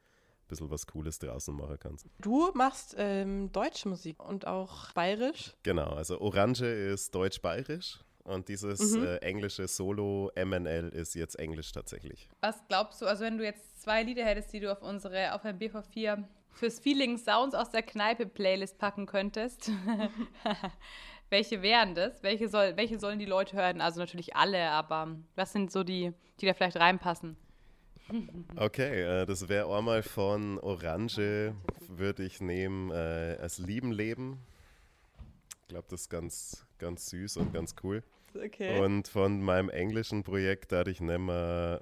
bisschen 0.47 0.71
was 0.71 0.87
Cooles 0.87 1.19
draußen 1.19 1.55
machen 1.57 1.79
kannst. 1.81 2.07
Du 2.21 2.53
machst 2.55 2.95
ähm, 2.97 3.51
deutsche 3.51 3.89
Musik 3.89 4.23
und 4.23 4.47
auch 4.47 4.93
bayerisch. 4.93 5.53
Genau, 5.65 5.89
also 5.91 6.21
Orange 6.21 6.63
ist 6.67 7.13
deutsch-bayerisch 7.15 7.99
und 8.23 8.49
dieses 8.49 8.93
Mhm. 8.95 9.03
äh, 9.05 9.17
englische 9.17 9.67
Solo 9.67 10.31
MNL 10.37 10.91
ist 10.91 11.15
jetzt 11.15 11.37
Englisch 11.41 11.73
tatsächlich. 11.73 12.29
Was 12.41 12.57
glaubst 12.69 13.03
du, 13.03 13.07
also 13.07 13.25
wenn 13.25 13.37
du 13.37 13.45
jetzt 13.45 13.83
zwei 13.83 14.05
Lieder 14.05 14.25
hättest, 14.25 14.53
die 14.53 14.61
du 14.61 14.71
auf 14.71 14.83
unsere, 14.83 15.35
auf 15.35 15.45
ein 15.45 15.59
BV4 15.59 16.23
fürs 16.53 16.81
Feeling 16.81 17.17
Sounds 17.19 17.55
aus 17.55 17.71
der 17.71 17.83
Kneipe 17.83 18.27
Playlist 18.27 18.79
packen 18.79 19.07
könntest, 19.07 19.71
welche 21.31 21.63
wären 21.63 21.95
das? 21.95 22.23
Welche, 22.23 22.49
soll, 22.49 22.77
welche 22.77 22.99
sollen 22.99 23.19
die 23.19 23.27
Leute 23.27 23.57
hören? 23.57 23.81
Also 23.81 24.01
natürlich 24.01 24.37
alle, 24.37 24.71
aber 24.71 25.17
was 25.37 25.53
sind 25.53 25.71
so 25.71 25.85
die, 25.85 26.13
die 26.41 26.47
da 26.47 26.55
vielleicht 26.55 26.77
reinpassen? 26.77 27.37
Okay, 28.57 29.03
äh, 29.03 29.27
das 29.27 29.49
wäre 29.49 29.73
einmal 29.73 30.03
von 30.03 30.59
Orange, 30.59 31.55
würde 31.87 32.25
ich 32.25 32.41
nehmen, 32.41 32.91
äh, 32.91 33.37
als 33.41 33.59
Lieben 33.59 33.93
Leben. 33.93 34.39
Ich 35.63 35.69
glaube, 35.69 35.87
das 35.89 36.03
ist 36.03 36.11
ganz, 36.11 36.67
ganz 36.79 37.09
süß 37.11 37.37
und 37.37 37.53
ganz 37.53 37.77
cool. 37.85 38.03
Okay. 38.35 38.81
Und 38.81 39.09
von 39.09 39.41
meinem 39.41 39.69
englischen 39.69 40.25
Projekt, 40.25 40.73
da 40.73 40.83
ich 40.87 41.01
nehmen, 41.01 41.29
äh, 41.29 41.79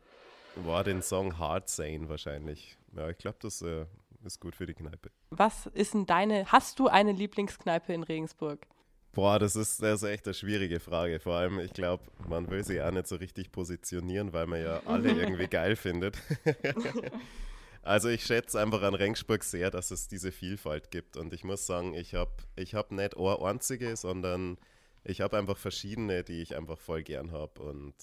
war 0.56 0.84
den 0.84 1.02
Song 1.02 1.38
Hard 1.38 1.68
Sane 1.68 2.08
wahrscheinlich. 2.08 2.76
Ja, 2.96 3.08
ich 3.08 3.18
glaube, 3.18 3.38
das 3.40 3.62
äh, 3.62 3.86
ist 4.24 4.40
gut 4.40 4.56
für 4.56 4.66
die 4.66 4.74
Kneipe. 4.74 5.10
Was 5.30 5.66
ist 5.66 5.94
denn 5.94 6.06
deine, 6.06 6.46
hast 6.46 6.78
du 6.78 6.88
eine 6.88 7.12
Lieblingskneipe 7.12 7.92
in 7.92 8.02
Regensburg? 8.02 8.66
Boah, 9.12 9.38
das 9.38 9.56
ist, 9.56 9.82
das 9.82 10.02
ist 10.02 10.08
echt 10.08 10.26
eine 10.26 10.34
schwierige 10.34 10.80
Frage. 10.80 11.18
Vor 11.18 11.34
allem, 11.34 11.58
ich 11.58 11.72
glaube, 11.72 12.04
man 12.28 12.48
will 12.50 12.62
sie 12.64 12.80
auch 12.80 12.90
nicht 12.90 13.08
so 13.08 13.16
richtig 13.16 13.50
positionieren, 13.50 14.32
weil 14.32 14.46
man 14.46 14.62
ja 14.62 14.80
alle 14.84 15.10
irgendwie 15.20 15.48
geil 15.48 15.76
findet. 15.76 16.18
also 17.82 18.08
ich 18.08 18.24
schätze 18.24 18.60
einfach 18.60 18.82
an 18.82 18.94
Regensburg 18.94 19.42
sehr, 19.44 19.70
dass 19.70 19.90
es 19.90 20.08
diese 20.08 20.30
Vielfalt 20.30 20.90
gibt. 20.90 21.16
Und 21.16 21.32
ich 21.32 21.42
muss 21.42 21.66
sagen, 21.66 21.94
ich 21.94 22.14
habe 22.14 22.30
ich 22.56 22.74
hab 22.74 22.92
nicht 22.92 23.16
eine 23.16 23.42
einzige, 23.42 23.96
sondern 23.96 24.58
ich 25.04 25.20
habe 25.20 25.38
einfach 25.38 25.56
verschiedene, 25.56 26.22
die 26.22 26.42
ich 26.42 26.56
einfach 26.56 26.78
voll 26.78 27.02
gern 27.02 27.32
habe. 27.32 27.62
Und 27.62 27.94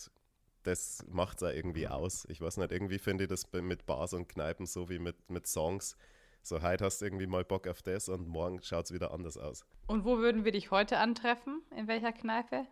das 0.65 1.05
macht 1.09 1.37
es 1.37 1.43
auch 1.43 1.53
irgendwie 1.53 1.87
aus. 1.87 2.25
Ich 2.29 2.41
weiß 2.41 2.57
nicht, 2.57 2.71
irgendwie 2.71 2.99
finde 2.99 3.25
ich 3.25 3.29
das 3.29 3.51
mit 3.53 3.85
Bars 3.85 4.13
und 4.13 4.27
Kneipen 4.27 4.65
so 4.65 4.89
wie 4.89 4.99
mit, 4.99 5.29
mit 5.29 5.47
Songs. 5.47 5.95
So, 6.41 6.61
heute 6.61 6.85
hast 6.85 7.01
du 7.01 7.05
irgendwie 7.05 7.27
mal 7.27 7.43
Bock 7.43 7.67
auf 7.67 7.81
das 7.81 8.09
und 8.09 8.27
morgen 8.27 8.61
schaut 8.61 8.85
es 8.85 8.93
wieder 8.93 9.11
anders 9.11 9.37
aus. 9.37 9.65
Und 9.87 10.05
wo 10.05 10.17
würden 10.17 10.45
wir 10.45 10.51
dich 10.51 10.71
heute 10.71 10.97
antreffen? 10.97 11.61
In 11.75 11.87
welcher 11.87 12.11
Kneipe? 12.11 12.67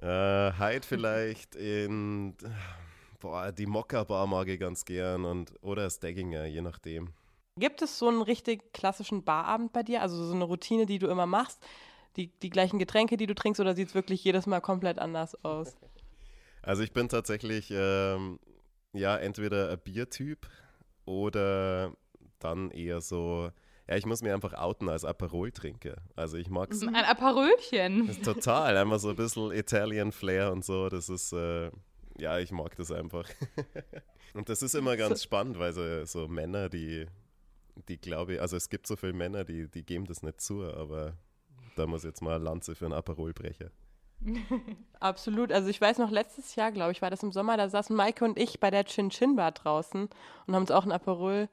Äh, 0.00 0.52
heute 0.58 0.86
vielleicht 0.86 1.54
in 1.56 2.36
boah, 3.20 3.52
die 3.52 3.66
Mokka-Bar 3.66 4.26
mag 4.26 4.48
ich 4.48 4.58
ganz 4.58 4.84
gern 4.84 5.24
und 5.24 5.52
oder 5.62 5.84
das 5.84 6.00
Degginger, 6.00 6.46
je 6.46 6.62
nachdem. 6.62 7.10
Gibt 7.56 7.82
es 7.82 7.98
so 7.98 8.08
einen 8.08 8.22
richtig 8.22 8.72
klassischen 8.72 9.22
Barabend 9.24 9.72
bei 9.72 9.82
dir? 9.82 10.02
Also 10.02 10.24
so 10.24 10.34
eine 10.34 10.44
Routine, 10.44 10.86
die 10.86 10.98
du 10.98 11.08
immer 11.08 11.26
machst? 11.26 11.62
Die, 12.16 12.28
die 12.40 12.50
gleichen 12.50 12.78
Getränke, 12.78 13.16
die 13.16 13.26
du 13.26 13.34
trinkst, 13.34 13.60
oder 13.60 13.74
sieht 13.74 13.88
es 13.88 13.94
wirklich 13.94 14.24
jedes 14.24 14.46
Mal 14.46 14.60
komplett 14.60 14.98
anders 14.98 15.44
aus? 15.44 15.76
Also 16.62 16.82
ich 16.82 16.92
bin 16.92 17.08
tatsächlich, 17.08 17.70
ähm, 17.74 18.38
ja, 18.92 19.16
entweder 19.16 19.70
ein 19.70 19.78
Biertyp 19.78 20.46
oder 21.04 21.92
dann 22.38 22.70
eher 22.70 23.00
so, 23.00 23.50
ja, 23.88 23.96
ich 23.96 24.06
muss 24.06 24.22
mir 24.22 24.34
einfach 24.34 24.54
outen 24.54 24.88
als 24.88 25.04
Aperol-Trinker. 25.04 25.96
Also 26.16 26.36
ich 26.36 26.48
mag 26.48 26.70
es 26.70 26.82
Ein 26.82 26.94
Aperölchen. 26.94 28.22
total, 28.22 28.76
einfach 28.76 28.98
so 28.98 29.10
ein 29.10 29.16
bisschen 29.16 29.52
Italian 29.52 30.12
Flair 30.12 30.52
und 30.52 30.64
so, 30.64 30.88
das 30.88 31.08
ist, 31.08 31.32
äh, 31.32 31.70
ja, 32.18 32.38
ich 32.38 32.52
mag 32.52 32.76
das 32.76 32.92
einfach. 32.92 33.28
und 34.34 34.48
das 34.48 34.62
ist 34.62 34.74
immer 34.74 34.96
ganz 34.96 35.22
spannend, 35.22 35.58
weil 35.58 35.72
so, 35.72 36.04
so 36.04 36.28
Männer, 36.28 36.68
die, 36.68 37.06
die 37.88 37.98
glaube 37.98 38.34
ich, 38.34 38.40
also 38.40 38.56
es 38.56 38.68
gibt 38.68 38.86
so 38.86 38.96
viele 38.96 39.12
Männer, 39.14 39.44
die, 39.44 39.68
die 39.68 39.84
geben 39.84 40.04
das 40.04 40.22
nicht 40.22 40.40
zu, 40.40 40.62
aber 40.62 41.14
da 41.76 41.86
muss 41.86 42.04
jetzt 42.04 42.22
mal 42.22 42.36
Lanze 42.40 42.74
für 42.74 42.84
einen 42.84 42.94
Aperol 42.94 43.32
brechen. 43.32 43.70
Absolut. 45.00 45.52
Also 45.52 45.68
ich 45.68 45.80
weiß 45.80 45.98
noch, 45.98 46.10
letztes 46.10 46.54
Jahr, 46.56 46.72
glaube 46.72 46.92
ich, 46.92 47.02
war 47.02 47.10
das 47.10 47.22
im 47.22 47.32
Sommer, 47.32 47.56
da 47.56 47.68
saßen 47.68 47.94
Maike 47.96 48.24
und 48.24 48.38
ich 48.38 48.60
bei 48.60 48.70
der 48.70 48.84
Chin 48.84 49.10
Chin 49.10 49.36
Bar 49.36 49.52
draußen 49.52 50.08
und 50.46 50.54
haben 50.54 50.62
uns 50.62 50.70
auch 50.70 50.84
ein 50.84 50.92
Aperol 50.92 51.48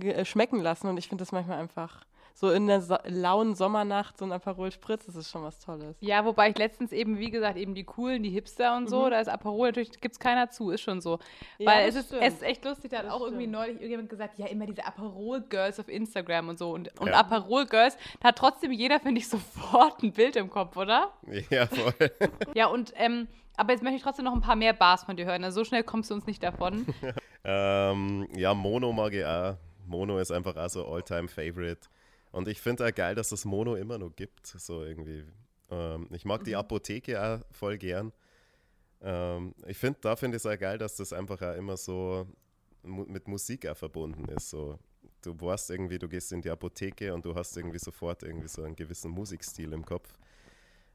äh, 0.00 0.24
schmecken 0.24 0.60
lassen. 0.60 0.88
Und 0.88 0.98
ich 0.98 1.08
finde 1.08 1.22
das 1.22 1.32
manchmal 1.32 1.58
einfach 1.58 2.04
so 2.40 2.50
in 2.50 2.66
der 2.68 2.80
so 2.80 2.96
lauen 3.06 3.54
Sommernacht 3.54 4.16
so 4.16 4.24
ein 4.24 4.32
Aperol 4.32 4.72
Spritz, 4.72 5.04
das 5.04 5.14
ist 5.14 5.30
schon 5.30 5.42
was 5.42 5.58
Tolles. 5.58 5.94
Ja, 6.00 6.24
wobei 6.24 6.48
ich 6.48 6.56
letztens 6.56 6.90
eben, 6.90 7.18
wie 7.18 7.30
gesagt, 7.30 7.58
eben 7.58 7.74
die 7.74 7.84
coolen, 7.84 8.22
die 8.22 8.30
Hipster 8.30 8.78
und 8.78 8.88
so, 8.88 9.10
da 9.10 9.20
ist 9.20 9.28
Aperol 9.28 9.68
natürlich, 9.68 10.00
gibt 10.00 10.14
es 10.14 10.18
keiner 10.18 10.48
zu, 10.48 10.70
ist 10.70 10.80
schon 10.80 11.02
so. 11.02 11.18
Ja, 11.58 11.70
Weil 11.70 11.88
es 11.88 11.96
ist, 11.96 12.14
es 12.14 12.34
ist 12.34 12.42
echt 12.42 12.64
lustig, 12.64 12.92
da 12.92 12.98
hat 13.00 13.04
Das 13.04 13.12
auch 13.12 13.20
irgendwie 13.20 13.42
stimmt. 13.42 13.52
neulich 13.52 13.74
irgendjemand 13.74 14.08
gesagt, 14.08 14.38
ja, 14.38 14.46
immer 14.46 14.64
diese 14.64 14.86
Aperol-Girls 14.86 15.78
auf 15.80 15.88
Instagram 15.88 16.48
und 16.48 16.58
so. 16.58 16.70
Und, 16.70 16.98
und 16.98 17.08
Ja. 17.08 17.20
Aperol-Girls, 17.20 17.98
da 18.20 18.28
hat 18.28 18.38
trotzdem 18.38 18.72
jeder, 18.72 19.00
finde 19.00 19.18
ich, 19.20 19.28
sofort 19.28 20.02
ein 20.02 20.12
Bild 20.12 20.36
im 20.36 20.48
Kopf, 20.48 20.78
oder? 20.78 21.10
Ja, 21.50 21.66
voll. 21.66 21.92
Ja, 22.54 22.68
und, 22.68 22.94
ähm, 22.96 23.28
aber 23.58 23.72
jetzt 23.72 23.82
möchte 23.82 23.96
ich 23.98 24.02
trotzdem 24.02 24.24
noch 24.24 24.32
ein 24.32 24.40
paar 24.40 24.56
mehr 24.56 24.72
Bars 24.72 25.04
von 25.04 25.16
dir 25.18 25.26
hören. 25.26 25.44
Also 25.44 25.60
so 25.60 25.64
schnell 25.66 25.82
kommst 25.82 26.10
du 26.10 26.14
uns 26.14 26.26
nicht 26.26 26.42
davon. 26.42 26.86
Ähm, 27.42 28.28
ja, 28.36 28.52
Mono 28.52 28.92
mag 28.92 29.14
ich 29.14 29.24
auch. 29.24 29.56
Mono 29.86 30.18
ist 30.18 30.30
einfach 30.30 30.56
auch 30.56 30.68
so 30.68 30.86
All-Time-Favorite. 30.86 31.88
Und 32.32 32.48
ich 32.48 32.60
finde 32.60 32.86
auch 32.86 32.94
geil, 32.94 33.14
dass 33.14 33.32
es 33.32 33.44
Mono 33.44 33.76
immer 33.76 33.98
noch 33.98 34.14
gibt. 34.14 34.46
So 34.46 34.84
irgendwie. 34.84 35.24
Ähm, 35.70 36.08
ich 36.12 36.24
mag 36.24 36.44
die 36.44 36.56
Apotheke 36.56 37.22
auch 37.22 37.40
voll 37.54 37.78
gern. 37.78 38.12
Ähm, 39.02 39.54
ich 39.66 39.78
finde, 39.78 39.98
da 40.02 40.16
finde 40.16 40.36
ich 40.36 40.44
es 40.44 40.46
auch 40.46 40.58
geil, 40.58 40.78
dass 40.78 40.96
das 40.96 41.12
einfach 41.12 41.40
auch 41.42 41.56
immer 41.56 41.76
so 41.76 42.26
mu 42.82 43.04
mit 43.04 43.28
Musik 43.28 43.66
auch 43.66 43.76
verbunden 43.76 44.26
ist. 44.28 44.50
So, 44.50 44.78
du 45.22 45.38
weißt 45.38 45.70
irgendwie, 45.70 45.98
du 45.98 46.08
gehst 46.08 46.32
in 46.32 46.42
die 46.42 46.50
Apotheke 46.50 47.12
und 47.14 47.24
du 47.24 47.34
hast 47.34 47.56
irgendwie 47.56 47.78
sofort 47.78 48.22
irgendwie 48.22 48.48
so 48.48 48.62
einen 48.62 48.76
gewissen 48.76 49.10
Musikstil 49.10 49.72
im 49.72 49.84
Kopf. 49.84 50.12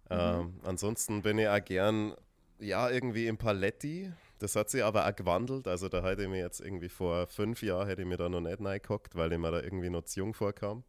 Ähm, 0.10 0.60
ansonsten 0.64 1.22
bin 1.22 1.40
ich 1.40 1.48
auch 1.48 1.64
gern, 1.64 2.16
ja, 2.60 2.90
irgendwie 2.90 3.28
im 3.28 3.38
Paletti. 3.38 4.12
Das 4.40 4.56
hat 4.56 4.70
sich 4.70 4.84
aber 4.84 5.08
auch 5.08 5.16
gewandelt. 5.16 5.68
Also 5.68 5.90
da 5.90 6.04
hätte 6.04 6.24
ich 6.24 6.30
mir 6.30 6.40
jetzt 6.40 6.62
irgendwie 6.62 6.90
vor 6.90 7.28
fünf 7.28 7.64
Jahren 7.64 7.88
hätte 7.88 8.04
ich 8.04 8.08
mir 8.08 8.18
da 8.18 8.30
noch 8.30 8.42
nicht 8.42 8.60
reingehockt, 8.60 9.16
weil 9.16 9.32
ich 9.32 9.40
mir 9.40 9.52
da 9.52 9.62
irgendwie 9.62 9.90
noch 9.90 10.04
zu 10.04 10.20
jung 10.20 10.34
vorkam. 10.34 10.84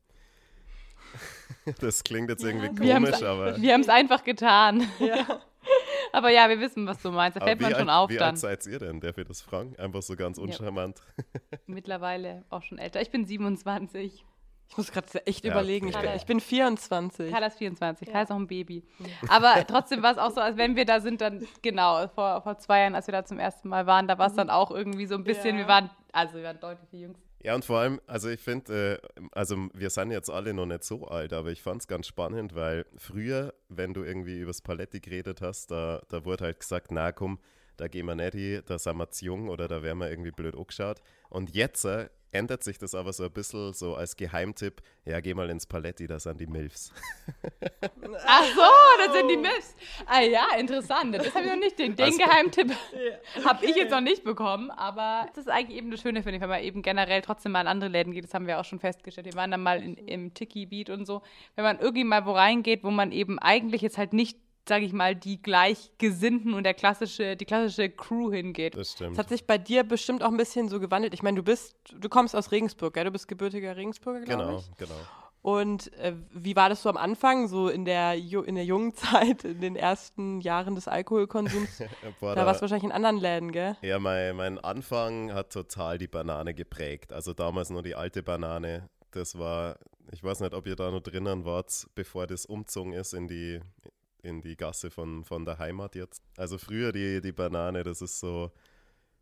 das 1.81 2.05
klingt 2.05 2.31
jetzt 2.31 2.45
irgendwie 2.45 2.93
haben's- 2.93 3.11
komisch, 3.13 3.23
aber, 3.29 3.57
Wir 3.61 3.73
haben 3.75 3.81
es 3.83 3.89
einfach 3.89 4.23
getan. 4.25 4.87
aber 6.13 6.31
ja, 6.31 6.49
wir 6.49 6.61
wissen, 6.61 6.87
was 6.87 7.01
du 7.03 7.11
meinst. 7.11 7.37
Da 7.41 7.45
fällt 7.45 7.59
wie, 7.61 7.65
man 7.65 7.73
schon 7.75 7.89
alt, 7.89 7.99
auf 8.05 8.11
wie 8.11 8.17
dann. 8.17 8.31
alt 8.31 8.39
seid 8.39 8.67
ihr 8.67 8.79
denn? 8.79 9.01
Darf 9.01 9.19
ich 9.19 9.27
das 9.27 9.41
fragen? 9.41 9.77
Einfach 9.77 10.03
so 10.03 10.17
ganz 10.17 10.39
uncharmant. 10.39 11.01
Mittlerweile 11.67 12.45
auch 12.51 12.63
schon 12.63 12.79
älter. 12.79 13.01
Ich 13.01 13.11
bin 13.11 13.25
27. 13.25 14.25
Ich 14.69 14.77
muss 14.77 14.91
gerade 14.91 15.25
echt 15.27 15.45
Ja, 15.45 15.53
überlegen, 15.53 15.87
ich 15.89 15.97
bin, 15.97 16.11
ich 16.17 16.27
bin 16.27 16.41
24. 16.41 17.31
Carla 17.31 17.47
ist 17.47 17.59
24, 17.59 18.09
Carla 18.09 18.23
ist 18.25 18.31
noch 18.31 18.37
ein 18.37 18.49
Baby. 18.49 18.83
Aber 19.29 19.65
trotzdem 19.65 20.03
war 20.03 20.11
es 20.11 20.19
auch 20.19 20.33
so, 20.33 20.41
als 20.41 20.57
wenn 20.57 20.75
wir 20.75 20.85
da 20.85 20.99
sind, 20.99 21.21
dann, 21.21 21.47
genau, 21.63 22.09
vor, 22.09 22.43
vor 22.43 22.59
zwei 22.59 22.81
Jahren, 22.81 22.97
als 22.97 23.07
wir 23.07 23.13
da 23.13 23.25
zum 23.25 23.39
ersten 23.39 23.69
Mal 23.69 23.87
waren, 23.87 24.09
da 24.09 24.19
war 24.19 24.27
es 24.27 24.35
dann 24.35 24.51
auch 24.51 24.73
irgendwie 24.73 25.07
so 25.07 25.15
ein 25.15 25.23
bisschen, 25.23 25.55
Ja. 25.57 25.63
wir 25.63 25.69
waren, 25.69 25.91
also 26.11 26.35
wir 26.35 26.43
waren 26.43 26.59
deutlich 26.59 26.89
die 26.91 27.01
Jungs. 27.03 27.19
Ja, 27.43 27.55
und 27.55 27.65
vor 27.65 27.79
allem, 27.79 28.01
also 28.07 28.29
ich 28.29 28.41
finde, 28.41 29.01
äh, 29.17 29.21
also 29.33 29.69
wir 29.75 29.91
sind 29.91 30.11
jetzt 30.11 30.31
alle 30.31 30.55
noch 30.55 30.67
nicht 30.67 30.85
so 30.85 31.07
alt, 31.07 31.33
aber 31.33 31.51
ich 31.51 31.63
fand 31.63 31.83
es 31.83 31.87
ganz 31.87 32.07
spannend, 32.07 32.55
weil 32.55 32.87
früher, 32.97 33.55
wenn 33.69 33.95
du 33.95 34.03
irgendwie 34.03 34.39
übers 34.41 34.63
Paletti 34.63 35.01
geredet 35.01 35.43
hast, 35.43 35.71
da, 35.71 36.03
da 36.09 36.25
wurde 36.25 36.45
halt 36.45 36.61
gesagt, 36.61 36.91
na 36.91 37.13
komm, 37.13 37.39
da 37.77 37.89
gehen 37.89 38.07
wir 38.07 38.15
nicht 38.15 38.35
hin, 38.35 38.63
da 38.67 38.79
sind 38.79 38.97
wir 38.97 39.11
zu 39.11 39.27
jung 39.27 39.49
oder 39.49 39.69
da 39.69 39.83
werden 39.83 39.99
wir 39.99 40.11
irgendwie 40.11 40.31
blöd 40.31 40.57
angeschaut. 40.57 41.03
Und 41.29 41.55
jetzt 41.55 41.85
äh, 41.85 42.09
ändert 42.37 42.63
sich 42.63 42.79
das 42.79 42.95
aber 42.95 43.13
so 43.13 43.25
ein 43.25 43.31
bisschen 43.33 43.73
so 43.73 43.95
als 43.97 44.17
Geheimtipp, 44.17 44.83
ja, 45.05 45.21
geh 45.21 45.35
mal 45.35 45.51
ins 45.51 45.67
Paletti, 45.67 46.07
da 46.07 46.19
sind 46.21 46.41
die 46.41 46.47
Milfs. 46.47 46.93
Ach 48.27 48.45
so, 48.45 48.63
das 49.05 49.15
sind 49.15 49.29
die 49.29 49.37
Miffs. 49.37 49.75
Ah 50.07 50.21
ja, 50.21 50.47
interessant. 50.59 51.15
Das 51.15 51.35
habe 51.35 51.45
ich 51.45 51.51
noch 51.51 51.59
nicht, 51.59 51.79
den, 51.79 51.97
den 51.97 52.05
Also- 52.07 52.19
Geheimtipp 52.19 52.73
habe 53.45 53.65
ich 53.67 53.77
jetzt 53.77 53.91
noch 53.91 54.01
nicht 54.01 54.25
bekommen, 54.25 54.71
aber 54.71 55.27
das 55.35 55.47
ist 55.47 55.51
eigentlich 55.51 55.79
eben 55.79 55.91
das 55.91 56.01
Schöne, 56.01 56.23
finde 56.23 56.37
ich, 56.37 56.43
wenn 56.43 56.49
man 56.49 56.63
eben 56.63 56.83
generell 56.83 57.23
trotzdem 57.23 57.53
mal 57.53 57.63
in 57.63 57.67
andere 57.69 57.91
Läden 57.91 58.13
geht, 58.13 58.25
das 58.25 58.35
haben 58.35 58.47
wir 58.47 58.61
auch 58.61 58.65
schon 58.65 58.79
festgestellt. 58.79 59.27
Wir 59.27 59.35
waren 59.35 59.51
dann 59.51 59.63
mal 59.63 59.83
in, 59.83 59.95
im 59.97 60.35
Tiki-Beat 60.35 60.91
und 60.91 61.07
so. 61.07 61.23
Wenn 61.55 61.65
man 61.65 61.79
irgendwie 61.79 62.05
mal 62.05 62.25
wo 62.27 62.33
reingeht, 62.33 62.85
wo 62.85 62.91
man 62.91 63.13
eben 63.13 63.39
eigentlich 63.39 63.83
jetzt 63.83 63.99
halt 63.99 64.13
nicht, 64.13 64.39
sage 64.69 64.85
ich 64.85 64.93
mal, 64.93 65.15
die 65.15 65.41
Gleichgesinnten 65.41 66.55
und 66.55 66.65
der 66.65 66.75
klassische, 66.75 67.37
die 67.37 67.45
klassische 67.45 67.89
Crew 67.91 68.31
hingeht. 68.33 68.75
Das 68.75 68.89
Es 68.89 68.93
stimmt. 68.95 69.19
hat 69.19 69.29
sich 69.29 69.47
bei 69.47 69.59
dir 69.59 69.85
bestimmt 69.85 70.23
auch 70.23 70.29
ein 70.31 70.37
bisschen 70.37 70.69
so 70.69 70.81
gewandelt. 70.81 71.15
Ich 71.15 71.23
meine, 71.23 71.37
du 71.37 71.43
bist, 71.43 71.77
du 71.95 72.09
kommst 72.09 72.35
aus 72.35 72.51
Regensburg, 72.53 72.95
gell? 72.95 73.05
Du 73.05 73.11
bist 73.11 73.29
gebürtiger 73.29 73.77
Regensburger, 73.77 74.21
glaube 74.23 74.43
Genau, 74.45 74.59
ich. 74.59 74.77
genau. 74.79 74.95
Und 75.43 75.93
äh, 75.99 76.13
wie 76.33 76.57
war 76.57 76.69
das 76.69 76.83
so 76.83 76.89
am 76.89 76.97
Anfang, 76.97 77.47
so 77.47 77.69
in 77.69 77.85
der, 77.85 78.15
ju- 78.19 78.43
in 78.43 78.57
der 78.57 78.65
jungen 78.65 78.93
Zeit, 78.95 79.45
in 79.45 79.61
den 79.61 79.77
ersten 79.77 80.41
Jahren 80.41 80.75
des 80.75 80.89
Alkoholkonsums? 80.89 81.83
Boah, 82.21 82.35
da 82.35 82.45
warst 82.47 82.61
du 82.61 82.63
wahrscheinlich 82.63 82.85
in 82.85 82.91
anderen 82.93 83.19
Läden, 83.19 83.53
gell? 83.53 83.77
Ja, 83.83 84.01
mein, 84.01 84.35
mein 84.35 84.59
Anfang 84.59 85.33
hat 85.33 85.53
total 85.53 85.99
die 85.99 86.09
Banane 86.09 86.53
geprägt. 86.53 87.13
Also 87.13 87.33
damals 87.33 87.71
nur 87.71 87.83
die 87.85 87.95
alte 87.95 88.25
Banane. 88.25 88.89
Das 89.13 89.39
war, 89.39 89.79
ich 90.11 90.25
weiß 90.25 90.41
nicht, 90.41 90.53
ob 90.53 90.67
ihr 90.67 90.75
da 90.75 90.91
noch 90.91 91.01
drinnen 91.01 91.45
wart, 91.45 91.87
bevor 91.95 92.27
das 92.27 92.45
umzogen 92.45 92.93
ist 92.93 93.15
in 93.15 93.29
die, 93.29 93.61
in 94.27 94.43
die 94.43 94.57
Gasse 94.57 94.91
von, 94.91 95.25
von 95.25 95.45
der 95.45 95.59
Heimat 95.59 95.95
jetzt. 95.95 96.23
Also 96.37 96.59
früher 96.59 96.93
die, 96.93 97.21
die 97.21 97.33
Banane, 97.33 97.83
das 97.83 98.03
ist 98.03 98.21
so, 98.21 98.51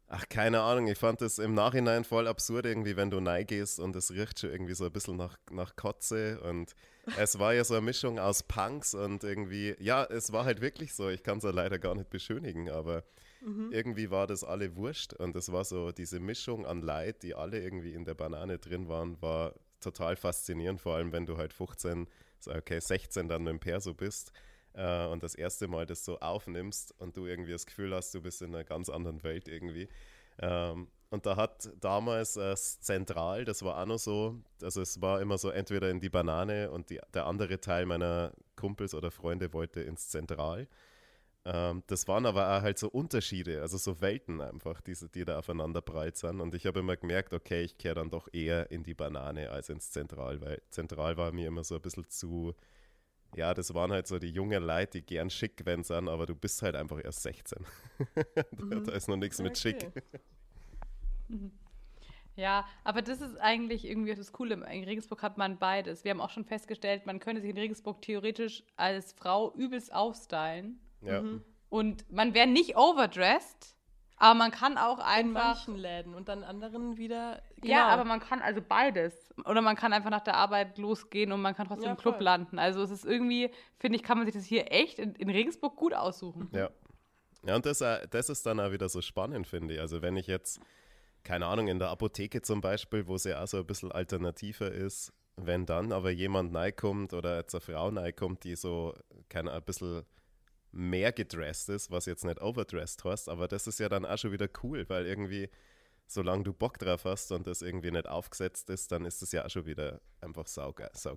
ach 0.08 0.28
keine 0.28 0.60
Ahnung, 0.62 0.88
ich 0.88 0.98
fand 0.98 1.20
das 1.20 1.38
im 1.38 1.54
Nachhinein 1.54 2.04
voll 2.04 2.26
absurd 2.26 2.66
irgendwie, 2.66 2.96
wenn 2.96 3.10
du 3.10 3.20
neigehst 3.20 3.78
und 3.80 3.94
es 3.96 4.10
riecht 4.10 4.40
schon 4.40 4.50
irgendwie 4.50 4.74
so 4.74 4.84
ein 4.84 4.92
bisschen 4.92 5.16
nach, 5.16 5.36
nach 5.50 5.76
Kotze 5.76 6.40
und 6.40 6.74
es 7.18 7.38
war 7.38 7.54
ja 7.54 7.64
so 7.64 7.74
eine 7.74 7.84
Mischung 7.84 8.18
aus 8.18 8.42
Punks 8.42 8.94
und 8.94 9.24
irgendwie, 9.24 9.76
ja, 9.78 10.04
es 10.04 10.32
war 10.32 10.44
halt 10.44 10.60
wirklich 10.60 10.94
so, 10.94 11.08
ich 11.08 11.22
kann 11.22 11.38
es 11.38 11.44
ja 11.44 11.50
leider 11.50 11.78
gar 11.78 11.94
nicht 11.94 12.10
beschönigen, 12.10 12.70
aber 12.70 13.04
irgendwie 13.70 14.10
war 14.10 14.26
das 14.26 14.42
alle 14.42 14.74
wurscht 14.76 15.12
und 15.12 15.36
es 15.36 15.52
war 15.52 15.64
so 15.64 15.92
diese 15.92 16.18
Mischung 16.18 16.64
an 16.64 16.80
Leid, 16.80 17.22
die 17.22 17.34
alle 17.34 17.60
irgendwie 17.62 17.92
in 17.92 18.06
der 18.06 18.14
Banane 18.14 18.58
drin 18.58 18.88
waren, 18.88 19.20
war 19.20 19.54
total 19.80 20.16
faszinierend, 20.16 20.80
vor 20.80 20.96
allem 20.96 21.12
wenn 21.12 21.26
du 21.26 21.36
halt 21.36 21.52
15, 21.52 22.08
so, 22.40 22.52
okay, 22.54 22.80
16 22.80 23.28
dann 23.28 23.46
im 23.46 23.60
Perso 23.60 23.92
bist 23.92 24.32
äh, 24.74 25.06
und 25.06 25.22
das 25.22 25.34
erste 25.34 25.68
Mal 25.68 25.86
das 25.86 26.04
so 26.04 26.20
aufnimmst 26.20 26.94
und 26.98 27.16
du 27.16 27.26
irgendwie 27.26 27.52
das 27.52 27.66
Gefühl 27.66 27.94
hast, 27.94 28.14
du 28.14 28.20
bist 28.20 28.42
in 28.42 28.54
einer 28.54 28.64
ganz 28.64 28.88
anderen 28.88 29.22
Welt 29.22 29.48
irgendwie. 29.48 29.88
Ähm, 30.38 30.88
und 31.10 31.26
da 31.26 31.36
hat 31.36 31.70
damals 31.80 32.36
äh, 32.36 32.50
das 32.50 32.80
Zentral, 32.80 33.44
das 33.44 33.62
war 33.62 33.80
auch 33.80 33.86
noch 33.86 33.98
so, 33.98 34.40
also 34.60 34.80
es 34.82 35.00
war 35.00 35.20
immer 35.20 35.38
so 35.38 35.50
entweder 35.50 35.90
in 35.90 36.00
die 36.00 36.08
Banane 36.08 36.70
und 36.70 36.90
die, 36.90 37.00
der 37.12 37.26
andere 37.26 37.60
Teil 37.60 37.86
meiner 37.86 38.32
Kumpels 38.56 38.94
oder 38.94 39.10
Freunde 39.10 39.52
wollte 39.52 39.80
ins 39.80 40.08
Zentral. 40.08 40.66
Ähm, 41.44 41.82
das 41.86 42.08
waren 42.08 42.26
aber 42.26 42.56
auch 42.56 42.62
halt 42.62 42.78
so 42.78 42.88
Unterschiede, 42.88 43.60
also 43.60 43.76
so 43.76 44.00
Welten 44.00 44.40
einfach, 44.40 44.80
diese, 44.80 45.08
die 45.08 45.24
da 45.24 45.38
aufeinander 45.38 45.82
breit 45.82 46.16
sind. 46.16 46.40
Und 46.40 46.54
ich 46.54 46.66
habe 46.66 46.80
immer 46.80 46.96
gemerkt, 46.96 47.34
okay, 47.34 47.62
ich 47.62 47.76
kehre 47.78 47.96
dann 47.96 48.10
doch 48.10 48.28
eher 48.32 48.70
in 48.70 48.82
die 48.82 48.94
Banane 48.94 49.50
als 49.50 49.68
ins 49.68 49.90
Zentral, 49.90 50.40
weil 50.40 50.62
Zentral 50.70 51.16
war 51.16 51.32
mir 51.32 51.48
immer 51.48 51.62
so 51.62 51.76
ein 51.76 51.82
bisschen 51.82 52.08
zu, 52.08 52.54
ja, 53.36 53.54
das 53.54 53.74
waren 53.74 53.92
halt 53.92 54.06
so 54.06 54.18
die 54.18 54.30
jungen 54.30 54.62
Leute, 54.62 54.98
die 55.00 55.06
gern 55.06 55.30
schick 55.30 55.62
sind, 55.82 56.08
aber 56.08 56.26
du 56.26 56.34
bist 56.34 56.62
halt 56.62 56.76
einfach 56.76 57.02
erst 57.02 57.22
16. 57.22 57.64
da, 58.34 58.42
da 58.80 58.92
ist 58.92 59.08
noch 59.08 59.16
nichts 59.16 59.40
mit 59.40 59.58
schick. 59.58 59.90
Ja, 62.36 62.66
aber 62.82 63.02
das 63.02 63.20
ist 63.20 63.36
eigentlich 63.36 63.84
irgendwie 63.84 64.14
das 64.14 64.32
Coole. 64.32 64.54
In 64.54 64.84
Regensburg 64.84 65.22
hat 65.22 65.38
man 65.38 65.58
beides. 65.58 66.04
Wir 66.04 66.10
haben 66.10 66.20
auch 66.20 66.30
schon 66.30 66.44
festgestellt, 66.44 67.06
man 67.06 67.20
könnte 67.20 67.40
sich 67.40 67.50
in 67.50 67.58
Regensburg 67.58 68.02
theoretisch 68.02 68.64
als 68.76 69.12
Frau 69.12 69.54
übelst 69.54 69.92
aufstylen. 69.92 70.80
Ja. 71.02 71.22
Und 71.68 72.10
man 72.10 72.34
wäre 72.34 72.46
nicht 72.46 72.76
overdressed, 72.76 73.76
aber 74.24 74.34
man 74.38 74.50
kann 74.50 74.78
auch 74.78 74.98
In 74.98 75.04
einfach. 75.04 75.54
manchen 75.54 75.76
Läden 75.76 76.14
und 76.14 76.28
dann 76.28 76.44
anderen 76.44 76.96
wieder. 76.96 77.42
Ja, 77.62 77.82
genau. 77.82 77.88
aber 77.88 78.04
man 78.04 78.20
kann 78.20 78.40
also 78.40 78.62
beides. 78.66 79.34
Oder 79.44 79.60
man 79.60 79.76
kann 79.76 79.92
einfach 79.92 80.10
nach 80.10 80.22
der 80.24 80.34
Arbeit 80.36 80.78
losgehen 80.78 81.30
und 81.30 81.42
man 81.42 81.54
kann 81.54 81.66
trotzdem 81.66 81.86
Ja, 81.86 81.90
im 81.90 81.96
Club 81.98 82.14
voll. 82.16 82.24
landen. 82.24 82.58
Also 82.58 82.82
es 82.82 82.90
ist 82.90 83.04
irgendwie, 83.04 83.50
finde 83.78 83.96
ich, 83.96 84.02
kann 84.02 84.16
man 84.16 84.26
sich 84.26 84.34
das 84.34 84.44
hier 84.44 84.72
echt 84.72 84.98
in, 84.98 85.14
in 85.16 85.28
Regensburg 85.28 85.76
gut 85.76 85.92
aussuchen. 85.92 86.48
Ja. 86.52 86.70
Ja, 87.46 87.56
und 87.56 87.66
das, 87.66 87.82
äh, 87.82 88.08
das 88.08 88.30
ist 88.30 88.46
dann 88.46 88.58
auch 88.58 88.72
wieder 88.72 88.88
so 88.88 89.02
spannend, 89.02 89.46
finde 89.46 89.74
ich. 89.74 89.80
Also 89.80 90.00
wenn 90.00 90.16
ich 90.16 90.26
jetzt, 90.26 90.60
keine 91.24 91.44
Ahnung, 91.44 91.68
in 91.68 91.78
der 91.78 91.90
Apotheke 91.90 92.40
zum 92.40 92.62
Beispiel, 92.62 93.06
wo 93.06 93.16
es 93.16 93.24
ja 93.24 93.42
auch 93.42 93.46
so 93.46 93.58
ein 93.58 93.66
bisschen 93.66 93.92
alternativer 93.92 94.72
ist, 94.72 95.12
wenn 95.36 95.66
dann 95.66 95.92
aber 95.92 96.10
jemand 96.10 96.54
reinkommt 96.54 97.12
oder 97.12 97.36
jetzt 97.36 97.54
eine 97.54 97.60
Frau 97.60 97.88
reinkommt, 97.88 98.44
die 98.44 98.56
so, 98.56 98.94
keine 99.28 99.52
ein 99.52 99.62
bisschen 99.62 100.06
mehr 100.76 101.12
gedressed 101.12 101.68
ist, 101.68 101.90
was 101.90 102.06
jetzt 102.06 102.24
nicht 102.24 102.42
overdressed 102.42 103.04
hast, 103.04 103.28
aber 103.28 103.46
das 103.48 103.66
ist 103.66 103.78
ja 103.78 103.88
dann 103.88 104.04
auch 104.04 104.18
schon 104.18 104.32
wieder 104.32 104.48
cool, 104.62 104.84
weil 104.88 105.06
irgendwie, 105.06 105.48
solange 106.06 106.42
du 106.44 106.52
Bock 106.52 106.78
drauf 106.78 107.04
hast 107.04 107.30
und 107.32 107.46
das 107.46 107.62
irgendwie 107.62 107.90
nicht 107.92 108.08
aufgesetzt 108.08 108.70
ist, 108.70 108.90
dann 108.90 109.04
ist 109.04 109.22
das 109.22 109.30
ja 109.32 109.44
auch 109.44 109.50
schon 109.50 109.66
wieder 109.66 110.00
einfach 110.20 110.46
sau, 110.46 110.74
sau 110.92 111.16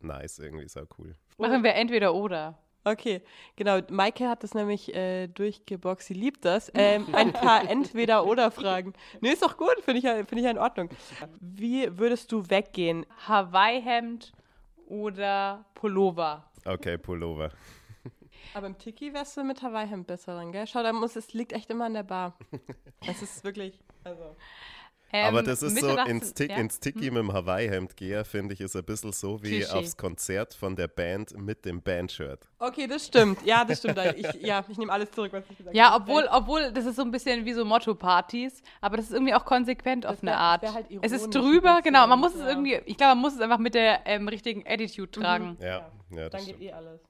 nice, 0.00 0.38
irgendwie 0.38 0.68
sau 0.68 0.84
cool. 0.98 1.14
Machen 1.38 1.62
wir 1.64 1.74
entweder 1.74 2.12
oder. 2.14 2.58
Okay, 2.84 3.22
genau. 3.56 3.80
Maike 3.90 4.28
hat 4.28 4.42
das 4.42 4.54
nämlich 4.54 4.94
äh, 4.94 5.26
durchgeboxt. 5.26 6.06
Sie 6.06 6.14
liebt 6.14 6.44
das. 6.44 6.70
Ähm, 6.74 7.06
ein 7.12 7.32
paar 7.32 7.68
Entweder-Oder-Fragen. 7.68 8.94
Nee, 9.20 9.32
ist 9.32 9.42
doch 9.42 9.56
gut. 9.58 9.74
Finde 9.82 9.98
ich, 9.98 10.04
ja- 10.04 10.14
finde 10.24 10.36
ich 10.36 10.44
ja 10.44 10.50
in 10.52 10.58
Ordnung. 10.58 10.88
Wie 11.40 11.98
würdest 11.98 12.30
du 12.32 12.48
weggehen? 12.48 13.04
Hawaii-Hemd 13.26 14.32
oder 14.86 15.66
Pullover. 15.74 16.50
Okay, 16.64 16.96
Pullover. 16.96 17.50
Aber 18.54 18.66
im 18.66 18.78
Tiki 18.78 19.12
wärst 19.12 19.36
du 19.36 19.44
mit 19.44 19.62
Hawaii-Hemd 19.62 20.06
besser 20.06 20.34
dran, 20.34 20.52
gell? 20.52 20.66
Schau, 20.66 20.82
da 20.82 20.92
muss, 20.92 21.16
es 21.16 21.32
liegt 21.32 21.52
echt 21.52 21.70
immer 21.70 21.86
an 21.86 21.94
der 21.94 22.02
Bar. 22.04 22.36
Das 23.06 23.22
ist 23.22 23.44
wirklich, 23.44 23.78
also. 24.04 24.34
Aber 25.10 25.38
Ähm, 25.38 25.44
das 25.46 25.62
ist 25.62 25.78
so, 25.80 25.96
ins, 26.00 26.34
Tick, 26.34 26.50
ja? 26.50 26.56
ins 26.58 26.80
Tiki 26.80 27.10
mit 27.10 27.16
dem 27.16 27.32
Hawaii-Hemd 27.32 27.96
gehe, 27.96 28.24
finde 28.26 28.52
ich, 28.52 28.60
ist 28.60 28.76
ein 28.76 28.84
bisschen 28.84 29.12
so 29.12 29.42
wie 29.42 29.60
Klischee. 29.60 29.72
aufs 29.72 29.96
Konzert 29.96 30.52
von 30.52 30.76
der 30.76 30.88
Band 30.88 31.34
mit 31.38 31.64
dem 31.64 31.80
Bandshirt. 31.80 32.46
Okay, 32.58 32.86
das 32.86 33.06
stimmt. 33.06 33.38
Ja, 33.46 33.64
das 33.64 33.78
stimmt. 33.78 33.98
Ich, 34.16 34.34
ja, 34.42 34.62
ich 34.68 34.76
nehme 34.76 34.92
alles 34.92 35.10
zurück, 35.12 35.32
was 35.32 35.44
ich 35.48 35.56
gesagt 35.56 35.74
Ja, 35.74 35.92
habe. 35.92 36.02
obwohl, 36.02 36.28
obwohl 36.30 36.72
das 36.72 36.84
ist 36.84 36.96
so 36.96 37.02
ein 37.02 37.10
bisschen 37.10 37.46
wie 37.46 37.54
so 37.54 37.64
Motto-Partys, 37.64 38.62
aber 38.82 38.98
das 38.98 39.06
ist 39.06 39.12
irgendwie 39.12 39.32
auch 39.32 39.46
konsequent 39.46 40.04
auf 40.04 40.22
wär- 40.22 40.32
eine 40.32 40.36
Art. 40.38 40.74
halt 40.74 40.86
es 41.00 41.12
ist 41.12 41.34
drüber, 41.34 41.80
genau. 41.82 42.06
Man 42.06 42.18
muss 42.18 42.34
es 42.34 42.40
ja. 42.40 42.48
irgendwie, 42.48 42.74
ich 42.84 42.98
glaube, 42.98 43.14
man 43.14 43.20
muss 43.22 43.34
es 43.34 43.40
einfach 43.40 43.58
mit 43.58 43.74
der 43.74 44.00
ähm, 44.06 44.28
richtigen 44.28 44.64
Attitude 44.66 45.10
tragen. 45.10 45.56
Ja, 45.60 45.90
ja, 46.10 46.28
das 46.28 46.30
Dann 46.32 46.40
geht 46.44 46.56
stimmt. 46.56 46.62
eh 46.64 46.72
alles. 46.72 47.00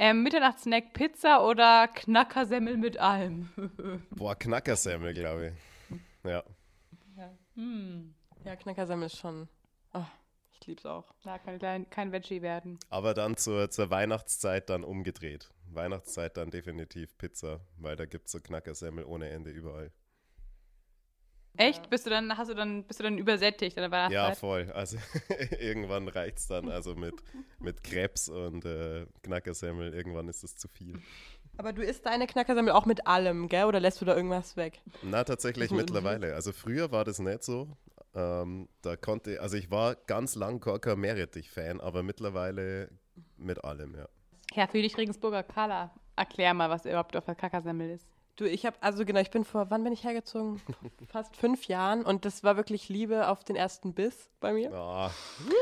Ähm, 0.00 0.22
Mitternachtssnack 0.22 0.92
Pizza 0.92 1.44
oder 1.44 1.88
Knackersemmel 1.88 2.76
mit 2.76 2.98
allem? 2.98 3.48
Boah, 4.10 4.36
Knackersemmel, 4.36 5.12
glaube 5.12 5.48
ich. 5.48 5.98
Ja. 6.24 6.44
Ja, 8.44 8.56
Knackersemmel 8.56 9.06
ist 9.06 9.18
schon. 9.18 9.48
Oh, 9.92 10.04
ich 10.52 10.66
lieb's 10.68 10.86
auch. 10.86 11.12
Da 11.24 11.38
kann 11.38 11.58
kein, 11.58 11.90
kein 11.90 12.12
Veggie 12.12 12.40
werden. 12.40 12.78
Aber 12.90 13.12
dann 13.12 13.36
zur, 13.36 13.70
zur 13.70 13.90
Weihnachtszeit 13.90 14.70
dann 14.70 14.84
umgedreht. 14.84 15.50
Weihnachtszeit 15.66 16.36
dann 16.36 16.50
definitiv 16.50 17.18
Pizza, 17.18 17.60
weil 17.76 17.96
da 17.96 18.06
gibt 18.06 18.26
es 18.26 18.32
so 18.32 18.40
Knackersemmel 18.40 19.04
ohne 19.04 19.28
Ende 19.28 19.50
überall. 19.50 19.90
Echt? 21.58 21.90
Bist 21.90 22.06
du 22.06 22.10
dann, 22.10 22.38
hast 22.38 22.48
du 22.50 22.54
dann, 22.54 22.84
bist 22.84 23.00
du 23.00 23.04
dann 23.04 23.18
übersättigt 23.18 23.76
an 23.78 23.90
der 23.90 24.10
Ja, 24.10 24.32
voll. 24.34 24.70
Also 24.72 24.96
irgendwann 25.58 26.06
reicht 26.06 26.38
es 26.38 26.46
dann. 26.46 26.68
Also 26.68 26.94
mit, 26.94 27.16
mit 27.58 27.82
Krebs 27.82 28.28
und 28.28 28.64
äh, 28.64 29.06
Knackersemmel, 29.24 29.92
irgendwann 29.92 30.28
ist 30.28 30.44
es 30.44 30.54
zu 30.54 30.68
viel. 30.68 31.00
Aber 31.56 31.72
du 31.72 31.82
isst 31.82 32.06
deine 32.06 32.28
Knackersemmel 32.28 32.72
auch 32.72 32.86
mit 32.86 33.08
allem, 33.08 33.48
gell? 33.48 33.64
Oder 33.64 33.80
lässt 33.80 34.00
du 34.00 34.04
da 34.04 34.14
irgendwas 34.14 34.56
weg? 34.56 34.80
Na, 35.02 35.24
tatsächlich 35.24 35.70
mittlerweile. 35.72 36.36
Also 36.36 36.52
früher 36.52 36.92
war 36.92 37.04
das 37.04 37.18
nicht 37.18 37.42
so. 37.42 37.76
Ähm, 38.14 38.68
da 38.82 38.96
konnte, 38.96 39.40
also 39.42 39.56
ich 39.56 39.68
war 39.68 39.96
ganz 39.96 40.36
lang 40.36 40.60
Korka 40.60 40.94
Meerrettich-Fan, 40.94 41.80
aber 41.80 42.04
mittlerweile 42.04 42.88
mit 43.36 43.64
allem, 43.64 43.96
ja. 43.96 44.08
Ja, 44.54 44.68
für 44.68 44.80
dich 44.80 44.96
Regensburger 44.96 45.42
Carla. 45.42 45.90
Erklär 46.14 46.54
mal, 46.54 46.70
was 46.70 46.86
überhaupt 46.86 47.16
auf 47.16 47.24
der 47.24 47.34
Knackersemmel 47.34 47.90
ist. 47.90 48.17
Du, 48.38 48.48
ich 48.48 48.64
habe, 48.64 48.76
also 48.80 49.04
genau, 49.04 49.18
ich 49.18 49.30
bin 49.32 49.44
vor, 49.44 49.68
wann 49.70 49.82
bin 49.82 49.92
ich 49.92 50.04
hergezogen? 50.04 50.62
Fast 51.08 51.36
fünf 51.36 51.66
Jahren 51.66 52.04
und 52.04 52.24
das 52.24 52.44
war 52.44 52.56
wirklich 52.56 52.88
Liebe 52.88 53.26
auf 53.26 53.42
den 53.42 53.56
ersten 53.56 53.94
Biss 53.94 54.30
bei 54.38 54.52
mir. 54.52 54.72
Ah, 54.72 55.10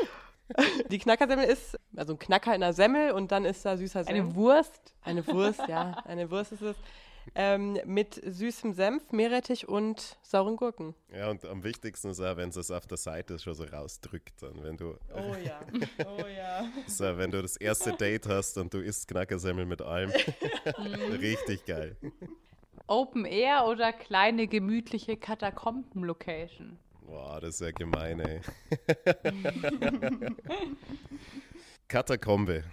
Die 0.91 0.99
Knackersemmel 0.99 1.47
ist, 1.47 1.79
also 1.97 2.13
ein 2.13 2.19
Knacker 2.19 2.55
in 2.55 2.61
der 2.61 2.75
Semmel 2.75 3.13
und 3.13 3.33
dann 3.33 3.47
ist 3.47 3.65
da 3.65 3.79
süßer 3.79 4.05
Senf. 4.05 4.11
Eine 4.11 4.35
Wurst? 4.35 4.93
Eine 5.03 5.27
Wurst, 5.27 5.67
ja, 5.69 5.93
eine 6.05 6.31
Wurst 6.31 6.53
ist 6.53 6.61
es. 6.61 6.77
Ähm, 7.35 7.81
mit 7.87 8.21
süßem 8.23 8.75
Senf, 8.75 9.11
Meerrettich 9.11 9.67
und 9.67 10.17
sauren 10.23 10.57
Gurken. 10.57 10.95
ja, 11.13 11.31
und 11.31 11.45
am 11.47 11.65
wichtigsten 11.65 12.11
ist 12.11 12.21
auch, 12.21 12.37
wenn 12.37 12.51
es 12.51 12.71
auf 12.71 12.87
der 12.87 12.99
Seite 12.99 13.39
schon 13.39 13.55
so 13.55 13.65
rausdrückt. 13.65 14.43
Dann, 14.43 14.63
wenn 14.63 14.77
du, 14.77 14.99
Oh 15.15 15.35
ja, 15.43 15.61
oh 16.07 16.27
ja. 16.27 16.67
so, 16.87 17.05
wenn 17.17 17.31
du 17.31 17.41
das 17.41 17.57
erste 17.57 17.95
Date 17.95 18.29
hast 18.29 18.59
und 18.59 18.73
du 18.73 18.79
isst 18.79 19.09
Knackersemmel 19.09 19.65
mit 19.65 19.81
allem. 19.81 20.13
Richtig 21.21 21.65
geil. 21.65 21.97
Open 22.89 23.25
Air 23.25 23.67
oder 23.67 23.93
kleine, 23.93 24.47
gemütliche 24.47 25.17
Katakomben-Location? 25.17 26.79
Boah, 27.03 27.41
das 27.41 27.57
ist 27.57 27.61
ja 27.61 27.71
gemein, 27.73 28.21
ey. 28.21 28.41
Katakombe. 31.89 32.65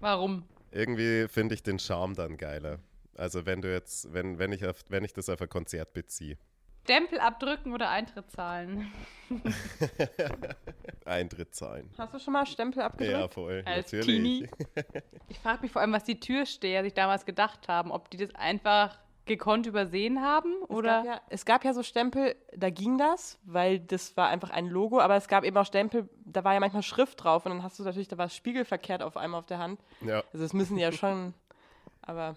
Warum? 0.00 0.44
Irgendwie 0.70 1.28
finde 1.28 1.54
ich 1.54 1.62
den 1.62 1.78
Charme 1.78 2.14
dann 2.14 2.36
geiler. 2.36 2.78
Also 3.16 3.46
wenn 3.46 3.62
du 3.62 3.72
jetzt, 3.72 4.12
wenn, 4.12 4.38
wenn 4.38 4.52
ich 4.52 4.66
auf, 4.66 4.84
wenn 4.88 5.04
ich 5.04 5.12
das 5.12 5.28
auf 5.28 5.40
ein 5.40 5.48
Konzert 5.48 5.92
beziehe. 5.92 6.36
Stempel 6.84 7.18
abdrücken 7.18 7.72
oder 7.72 7.88
Eintritt 7.88 8.30
zahlen? 8.30 8.92
Eintritt 11.06 11.54
zahlen. 11.54 11.90
Hast 11.96 12.12
du 12.12 12.18
schon 12.18 12.34
mal 12.34 12.44
Stempel 12.44 12.82
abgedrückt? 12.82 13.18
Ja, 13.18 13.28
voll. 13.28 13.62
Als 13.64 13.92
natürlich. 13.92 14.06
Teenie? 14.06 14.48
Ich 15.28 15.38
frage 15.38 15.62
mich 15.62 15.72
vor 15.72 15.80
allem, 15.80 15.92
was 15.92 16.04
die 16.04 16.20
Türsteher 16.20 16.82
sich 16.82 16.92
damals 16.92 17.24
gedacht 17.24 17.68
haben. 17.68 17.90
Ob 17.90 18.10
die 18.10 18.18
das 18.18 18.34
einfach 18.34 18.98
gekonnt 19.26 19.66
übersehen 19.66 20.20
haben 20.20 20.52
Es 20.64 20.70
oder. 20.70 20.88
gab, 20.88 21.04
ja, 21.04 21.20
es 21.30 21.44
gab 21.44 21.64
ja 21.64 21.72
so 21.72 21.82
Stempel, 21.82 22.36
da 22.54 22.70
ging 22.70 22.98
das, 22.98 23.38
weil 23.44 23.80
das 23.80 24.16
war 24.16 24.28
einfach 24.28 24.50
ein 24.50 24.66
Logo, 24.66 25.00
aber 25.00 25.16
es 25.16 25.28
gab 25.28 25.44
eben 25.44 25.56
auch 25.56 25.66
Stempel, 25.66 26.08
da 26.24 26.44
war 26.44 26.54
ja 26.54 26.60
manchmal 26.60 26.82
Schrift 26.82 27.22
drauf 27.22 27.46
und 27.46 27.52
dann 27.52 27.62
hast 27.62 27.78
du 27.78 27.82
natürlich, 27.84 28.08
da 28.08 28.18
war 28.18 28.26
es 28.26 28.36
spiegelverkehrt 28.36 29.02
auf 29.02 29.16
einmal 29.16 29.40
auf 29.40 29.46
der 29.46 29.58
Hand. 29.58 29.80
Ja. 30.02 30.22
Also 30.32 30.44
das 30.44 30.52
müssen 30.52 30.76
die 30.76 30.82
ja 30.82 30.92
schon, 30.92 31.34
aber 32.02 32.36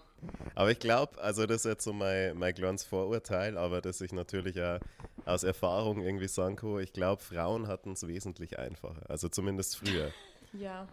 Aber 0.54 0.70
ich 0.70 0.78
glaube, 0.78 1.20
also 1.20 1.46
das 1.46 1.58
ist 1.58 1.64
jetzt 1.64 1.84
so 1.84 1.92
mein, 1.92 2.38
mein 2.38 2.54
kleines 2.54 2.84
Vorurteil, 2.84 3.58
aber 3.58 3.80
dass 3.80 4.00
ich 4.00 4.12
natürlich 4.12 4.60
auch 4.62 4.78
aus 5.26 5.42
Erfahrung 5.42 6.00
irgendwie 6.00 6.28
sagen 6.28 6.56
kann, 6.56 6.78
ich 6.80 6.92
glaube, 6.92 7.22
Frauen 7.22 7.68
hatten 7.68 7.92
es 7.92 8.06
wesentlich 8.06 8.58
einfacher. 8.58 9.02
Also 9.08 9.28
zumindest 9.28 9.76
früher. 9.76 10.10
ja. 10.54 10.86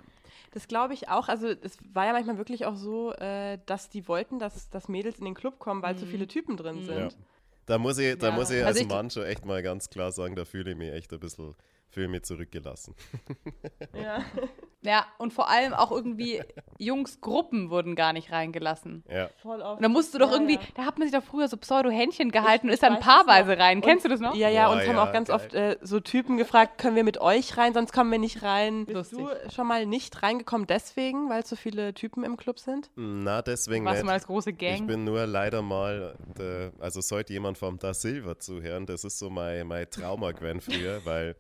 Das 0.52 0.68
glaube 0.68 0.94
ich 0.94 1.10
auch. 1.10 1.28
Also 1.28 1.48
es 1.48 1.78
war 1.94 2.06
ja 2.06 2.14
manchmal 2.14 2.38
wirklich 2.38 2.66
auch 2.66 2.76
so, 2.76 3.12
äh, 3.14 3.58
dass 3.66 3.90
die 3.90 4.08
wollten, 4.08 4.40
dass, 4.40 4.70
dass 4.70 4.88
Mädels 4.88 5.20
in 5.20 5.26
den 5.26 5.34
Club 5.36 5.60
kommen, 5.60 5.82
weil 5.82 5.98
so 5.98 6.06
viele 6.06 6.28
Typen 6.28 6.58
drin 6.58 6.80
Ja. 6.88 7.10
sind. 7.10 7.18
Da 7.66 7.78
muss 7.78 7.98
ich, 7.98 8.18
da 8.18 8.28
Ja. 8.30 8.34
muss 8.34 8.50
ich 8.52 8.58
Also 8.58 8.68
als 8.68 8.80
ich- 8.82 8.88
Mann 8.88 9.10
schon 9.10 9.24
echt 9.24 9.46
mal 9.46 9.62
ganz 9.64 9.90
klar 9.90 10.12
sagen, 10.12 10.36
da 10.36 10.46
fühle 10.46 10.72
ich 10.72 10.78
mich 10.78 10.92
echt 10.94 11.12
ein 11.14 11.20
bisschen, 11.20 11.56
fühle 11.90 12.08
mich 12.10 12.24
zurückgelassen. 12.24 12.96
Ja. 13.94 14.20
Ja, 14.82 15.08
und 15.18 15.34
vor 15.34 15.50
allem 15.50 15.74
auch 15.74 15.90
irgendwie 15.92 16.44
Jungsgruppen 16.78 17.72
wurden 17.72 17.96
gar 17.96 18.14
nicht 18.14 18.32
reingelassen. 18.32 19.04
Ja. 19.10 19.30
Voll 19.42 19.60
oft. 19.62 19.78
Und 19.78 19.82
da 19.84 19.90
musst 19.90 20.14
du 20.14 20.20
doch 20.20 20.28
Ja, 20.30 20.34
irgendwie, 20.36 20.56
ja. 20.58 20.62
da 20.76 20.86
hat 20.86 21.00
man 21.00 21.08
sich 21.10 21.18
doch 21.18 21.24
früher 21.26 21.48
so 21.48 21.58
Pseudo-Händchen 21.58 22.30
gehalten 22.30 22.68
und 22.68 22.70
Ich 22.70 22.76
ist 22.76 22.84
dann 22.84 23.00
paarweise 23.00 23.58
rein. 23.58 23.78
Und- 23.78 23.84
Kennst 23.84 24.06
du 24.06 24.10
das 24.10 24.20
noch? 24.20 24.36
Ja, 24.36 24.48
ja, 24.48 24.68
Boah, 24.68 24.74
und 24.76 24.82
haben 24.88 24.96
ja, 24.96 25.04
auch 25.04 25.12
ganz 25.12 25.30
geil. 25.30 25.36
oft 25.38 25.54
äh, 25.56 25.78
so 25.82 26.00
Typen 26.02 26.38
gefragt, 26.38 26.78
können 26.78 26.96
wir 26.96 27.04
mit 27.04 27.20
euch 27.20 27.58
rein, 27.58 27.74
sonst 27.74 27.94
kommen 27.94 28.12
wir 28.12 28.20
nicht 28.20 28.44
rein. 28.44 28.86
Bist 28.86 29.14
Lustig. 29.14 29.20
du 29.46 29.52
schon 29.52 29.66
mal 29.66 29.88
nicht 29.88 30.22
reingekommen 30.22 30.68
deswegen, 30.68 31.30
weil 31.32 31.44
so 31.44 31.56
viele 31.56 31.96
Typen 31.96 32.24
im 32.24 32.38
Club 32.38 32.60
sind? 32.60 32.92
Na, 32.96 33.42
deswegen 33.42 33.86
Warst 33.86 33.96
du 33.96 34.04
nicht. 34.04 34.06
mal 34.06 34.14
als 34.14 34.28
große 34.28 34.52
Ich 34.52 34.58
Gang? 34.60 34.86
bin 34.86 35.04
nur 35.04 35.26
leider 35.26 35.64
mal, 35.64 36.16
der, 36.38 36.74
also 36.80 37.02
sollte 37.02 37.34
jemand 37.34 37.58
vom 37.58 37.80
Da 37.80 37.96
Silva 37.96 38.38
zuhören, 38.38 38.86
das 38.86 39.04
ist 39.04 39.18
so 39.18 39.32
mein, 39.32 39.66
mein 39.66 39.90
Trauma 39.90 40.32
gewesen 40.32 40.62
früher, 40.62 41.04
weil 41.06 41.36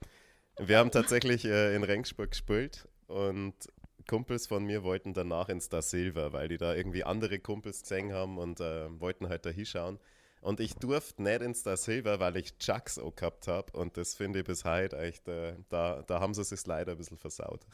wir 0.58 0.78
haben 0.78 0.92
tatsächlich 0.92 1.46
äh, 1.46 1.76
in 1.76 1.84
Regensburg 1.84 2.32
gespielt 2.32 2.88
und 3.08 3.54
Kumpels 4.08 4.48
von 4.48 4.66
mir 4.66 4.84
wollten 4.84 5.14
danach 5.14 5.50
ins 5.50 5.70
Da 5.70 5.82
Silva, 5.82 6.32
weil 6.32 6.48
die 6.48 6.58
da 6.58 6.76
irgendwie 6.76 7.04
andere 7.04 7.40
Kumpels 7.40 7.82
gesehen 7.82 8.14
haben 8.14 8.38
und 8.38 8.60
äh, 8.60 9.00
wollten 9.00 9.30
halt 9.30 9.46
da 9.46 9.50
hinschauen. 9.50 10.00
Und 10.42 10.60
ich 10.60 10.76
durfte 10.76 11.24
nicht 11.24 11.42
ins 11.42 11.64
Da 11.64 11.76
Silva, 11.76 12.20
weil 12.20 12.38
ich 12.38 12.58
Chucks 12.60 13.00
auch 13.00 13.16
gehabt 13.16 13.48
habe 13.48 13.72
und 13.78 13.98
das 13.98 14.14
finde 14.14 14.40
ich 14.40 14.46
bis 14.46 14.64
heute 14.64 14.98
echt, 15.00 15.28
äh, 15.28 15.56
da, 15.70 16.04
da 16.04 16.20
haben 16.20 16.34
sie 16.36 16.42
es 16.42 16.68
leider 16.68 16.92
ein 16.92 16.98
bisschen 16.98 17.18
versaut. 17.18 17.66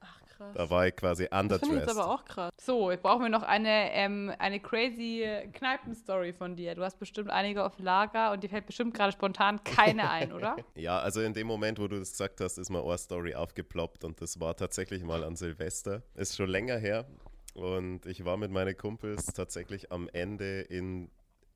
Ach 0.00 0.20
krass. 0.36 0.54
Da 0.54 0.70
war 0.70 0.86
ich 0.86 0.96
quasi 0.96 1.26
Das 1.30 1.40
underdressed. 1.42 1.74
jetzt 1.74 1.88
aber 1.90 2.10
auch 2.12 2.24
krass. 2.24 2.50
So, 2.60 2.90
jetzt 2.90 3.02
brauchen 3.02 3.22
wir 3.22 3.28
noch 3.28 3.42
eine, 3.42 3.92
ähm, 3.92 4.32
eine 4.38 4.60
crazy 4.60 5.24
Kneipenstory 5.52 6.32
von 6.32 6.56
dir. 6.56 6.74
Du 6.74 6.82
hast 6.82 6.98
bestimmt 6.98 7.30
einige 7.30 7.64
auf 7.64 7.78
Lager 7.78 8.32
und 8.32 8.42
dir 8.42 8.48
fällt 8.50 8.66
bestimmt 8.66 8.94
gerade 8.94 9.12
spontan 9.12 9.62
keine 9.64 10.10
ein, 10.10 10.32
oder? 10.32 10.56
Ja, 10.74 10.98
also 10.98 11.20
in 11.20 11.32
dem 11.32 11.46
Moment, 11.46 11.78
wo 11.78 11.88
du 11.88 11.98
das 11.98 12.12
gesagt 12.12 12.40
hast, 12.40 12.58
ist 12.58 12.70
mir 12.70 12.82
eine 12.84 12.98
Story 12.98 13.34
aufgeploppt 13.34 14.04
und 14.04 14.20
das 14.20 14.38
war 14.40 14.56
tatsächlich 14.56 15.02
mal 15.02 15.24
an 15.24 15.36
Silvester. 15.36 16.02
Ist 16.14 16.36
schon 16.36 16.48
länger 16.50 16.76
her 16.76 17.06
und 17.54 18.04
ich 18.06 18.24
war 18.24 18.36
mit 18.36 18.50
meinen 18.50 18.76
Kumpels 18.76 19.26
tatsächlich 19.26 19.90
am 19.90 20.08
Ende 20.12 20.60
in, 20.60 21.10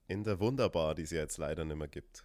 in 0.08 0.24
der 0.24 0.40
Wunderbar, 0.40 0.94
die 0.94 1.02
es 1.02 1.10
ja 1.10 1.20
jetzt 1.20 1.38
leider 1.38 1.64
nicht 1.64 1.76
mehr 1.76 1.88
gibt. 1.88 2.24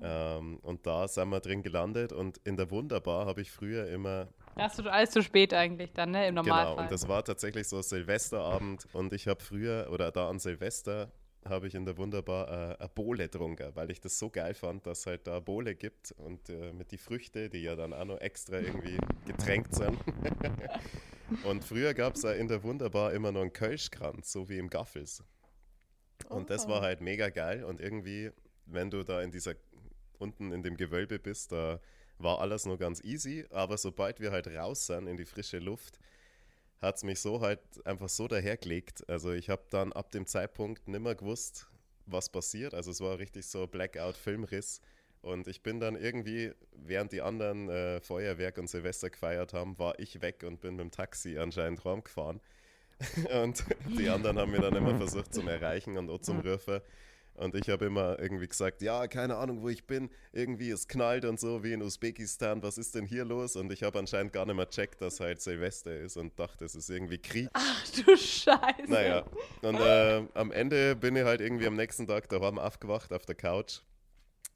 Ähm, 0.00 0.58
und 0.62 0.86
da 0.86 1.06
sind 1.08 1.28
wir 1.30 1.40
drin 1.40 1.62
gelandet 1.62 2.12
und 2.12 2.38
in 2.44 2.56
der 2.56 2.70
Wunderbar 2.70 3.26
habe 3.26 3.40
ich 3.40 3.50
früher 3.50 3.86
immer 3.88 4.28
Da 4.56 4.64
hast 4.64 4.78
du 4.78 4.90
alles 4.90 5.10
zu 5.10 5.22
spät 5.22 5.54
eigentlich 5.54 5.92
dann, 5.92 6.10
ne? 6.10 6.28
Im 6.28 6.34
Normalfall. 6.34 6.66
Genau, 6.74 6.82
und 6.82 6.92
das 6.92 7.08
war 7.08 7.24
tatsächlich 7.24 7.66
so 7.68 7.80
Silvesterabend 7.80 8.86
und 8.92 9.12
ich 9.12 9.26
habe 9.28 9.42
früher, 9.42 9.88
oder 9.90 10.10
da 10.12 10.28
an 10.28 10.38
Silvester, 10.38 11.10
habe 11.44 11.66
ich 11.66 11.74
in 11.74 11.84
der 11.84 11.96
Wunderbar 11.96 12.48
äh, 12.48 12.76
eine 12.78 12.88
Bowle 12.94 13.24
getrunken, 13.24 13.74
weil 13.74 13.90
ich 13.90 14.00
das 14.00 14.16
so 14.18 14.30
geil 14.30 14.54
fand, 14.54 14.86
dass 14.86 15.06
halt 15.06 15.26
da 15.26 15.32
eine 15.32 15.40
Bowle 15.40 15.74
gibt 15.74 16.12
und 16.12 16.48
äh, 16.50 16.72
mit 16.72 16.92
die 16.92 16.98
Früchte, 16.98 17.48
die 17.50 17.62
ja 17.62 17.74
dann 17.74 17.92
auch 17.92 18.04
noch 18.04 18.20
extra 18.20 18.58
irgendwie 18.58 18.96
getränkt 19.26 19.74
sind. 19.74 19.98
Und 21.44 21.64
früher 21.64 21.94
gab 21.94 22.14
es 22.16 22.24
in 22.24 22.46
der 22.46 22.62
Wunderbar 22.62 23.12
immer 23.14 23.32
noch 23.32 23.40
einen 23.40 23.52
Kölschkranz, 23.54 24.30
so 24.32 24.50
wie 24.50 24.58
im 24.58 24.68
Gaffels. 24.68 25.24
Und 26.28 26.50
das 26.50 26.68
war 26.68 26.80
Oh. 26.80 26.82
halt 26.82 27.00
mega 27.00 27.30
geil. 27.30 27.64
Und 27.64 27.80
irgendwie, 27.80 28.30
wenn 28.66 28.90
du 28.90 29.02
da 29.02 29.22
in 29.22 29.30
dieser, 29.30 29.54
unten 30.18 30.52
in 30.52 30.62
dem 30.62 30.76
Gewölbe 30.76 31.18
bist, 31.18 31.50
da 31.52 31.80
war 32.18 32.40
alles 32.40 32.66
nur 32.66 32.78
ganz 32.78 33.02
easy. 33.04 33.46
Aber 33.50 33.78
sobald 33.78 34.20
wir 34.20 34.30
halt 34.30 34.48
raus 34.48 34.86
sind 34.86 35.06
in 35.06 35.16
die 35.16 35.24
frische 35.24 35.58
Luft, 35.58 35.98
hat 36.80 36.96
es 36.96 37.04
mich 37.04 37.20
so 37.20 37.40
halt 37.40 37.60
einfach 37.84 38.08
so 38.08 38.28
dahergelegt. 38.28 39.08
Also 39.08 39.32
ich 39.32 39.48
habe 39.48 39.62
dann 39.70 39.92
ab 39.92 40.10
dem 40.10 40.26
Zeitpunkt 40.26 40.88
nimmer 40.88 41.14
gewusst, 41.14 41.68
was 42.06 42.28
passiert. 42.28 42.74
Also 42.74 42.90
es 42.90 43.00
war 43.00 43.18
richtig 43.18 43.46
so 43.46 43.66
Blackout-Filmriss. 43.66 44.80
Und 45.22 45.46
ich 45.46 45.62
bin 45.62 45.78
dann 45.78 45.94
irgendwie, 45.94 46.52
während 46.72 47.12
die 47.12 47.22
anderen 47.22 47.68
äh, 47.68 48.00
Feuerwerk 48.00 48.58
und 48.58 48.68
Silvester 48.68 49.08
gefeiert 49.08 49.52
haben, 49.52 49.78
war 49.78 49.96
ich 50.00 50.20
weg 50.20 50.42
und 50.44 50.60
bin 50.60 50.74
mit 50.74 50.84
dem 50.84 50.90
Taxi 50.90 51.38
anscheinend 51.38 51.84
heimgefahren. 51.84 52.40
und 53.42 53.64
die 53.96 54.08
anderen 54.08 54.38
haben 54.38 54.50
mir 54.50 54.60
dann 54.60 54.74
immer 54.74 54.96
versucht 54.96 55.32
zum 55.32 55.46
Erreichen 55.46 55.96
und 55.96 56.10
auch 56.10 56.20
zum 56.20 56.40
Rufen. 56.40 56.80
Und 57.34 57.54
ich 57.54 57.68
habe 57.70 57.86
immer 57.86 58.18
irgendwie 58.18 58.46
gesagt, 58.46 58.82
ja, 58.82 59.06
keine 59.06 59.36
Ahnung, 59.36 59.62
wo 59.62 59.68
ich 59.68 59.86
bin. 59.86 60.10
Irgendwie, 60.32 60.70
es 60.70 60.86
knallt 60.86 61.24
und 61.24 61.40
so, 61.40 61.64
wie 61.64 61.72
in 61.72 61.82
Usbekistan. 61.82 62.62
Was 62.62 62.78
ist 62.78 62.94
denn 62.94 63.06
hier 63.06 63.24
los? 63.24 63.56
Und 63.56 63.72
ich 63.72 63.82
habe 63.82 63.98
anscheinend 63.98 64.32
gar 64.32 64.44
nicht 64.46 64.56
mehr 64.56 64.68
checkt, 64.68 65.00
dass 65.00 65.18
halt 65.20 65.40
Silvester 65.40 65.96
ist 65.96 66.16
und 66.16 66.38
dachte, 66.38 66.64
es 66.64 66.74
ist 66.74 66.90
irgendwie 66.90 67.18
Krieg. 67.18 67.48
Ach 67.54 67.88
du 68.04 68.16
Scheiße. 68.16 68.84
Naja, 68.86 69.24
und 69.62 69.76
äh, 69.76 70.22
am 70.34 70.52
Ende 70.52 70.94
bin 70.94 71.16
ich 71.16 71.24
halt 71.24 71.40
irgendwie 71.40 71.66
am 71.66 71.76
nächsten 71.76 72.06
Tag 72.06 72.28
daheim 72.28 72.58
aufgewacht 72.58 73.12
auf 73.12 73.24
der 73.24 73.34
Couch. 73.34 73.80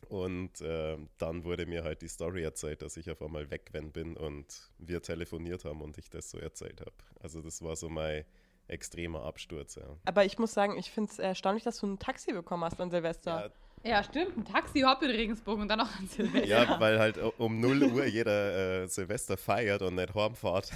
Und 0.08 0.60
äh, 0.60 0.98
dann 1.18 1.44
wurde 1.44 1.66
mir 1.66 1.82
halt 1.82 2.02
die 2.02 2.08
Story 2.08 2.42
erzählt, 2.42 2.82
dass 2.82 2.96
ich 2.96 3.10
auf 3.10 3.22
einmal 3.22 3.50
weg 3.50 3.70
bin 3.72 4.16
und 4.16 4.70
wir 4.78 5.02
telefoniert 5.02 5.64
haben 5.64 5.80
und 5.80 5.98
ich 5.98 6.10
das 6.10 6.30
so 6.30 6.38
erzählt 6.38 6.80
habe. 6.80 6.94
Also 7.20 7.40
das 7.40 7.62
war 7.62 7.74
so 7.76 7.88
mein 7.88 8.24
extremer 8.68 9.24
Absturz. 9.24 9.76
Ja, 9.76 9.84
Aber 10.04 10.24
ich 10.24 10.38
muss 10.38 10.52
sagen, 10.54 10.76
ich 10.78 10.90
finde 10.90 11.10
es 11.12 11.18
erstaunlich, 11.18 11.64
dass 11.64 11.78
du 11.80 11.86
ein 11.86 11.98
Taxi 11.98 12.32
bekommen 12.32 12.64
hast 12.64 12.80
an 12.80 12.90
Silvester. 12.90 13.50
Ja, 13.84 14.02
stimmt. 14.02 14.36
Ein 14.36 14.44
Taxi 14.44 14.80
hopp 14.80 15.00
in 15.02 15.10
Regensburg 15.10 15.60
und 15.60 15.68
dann 15.68 15.78
noch 15.78 16.00
ein 16.00 16.08
Silvester. 16.08 16.44
ja, 16.48 16.80
weil 16.80 16.98
halt 16.98 17.18
um 17.38 17.60
0 17.60 17.84
Uhr 17.84 18.04
jeder 18.06 18.82
äh, 18.82 18.88
Silvester 18.88 19.36
feiert 19.36 19.82
und 19.82 19.94
nicht 19.94 20.12
heimfahrt. 20.14 20.72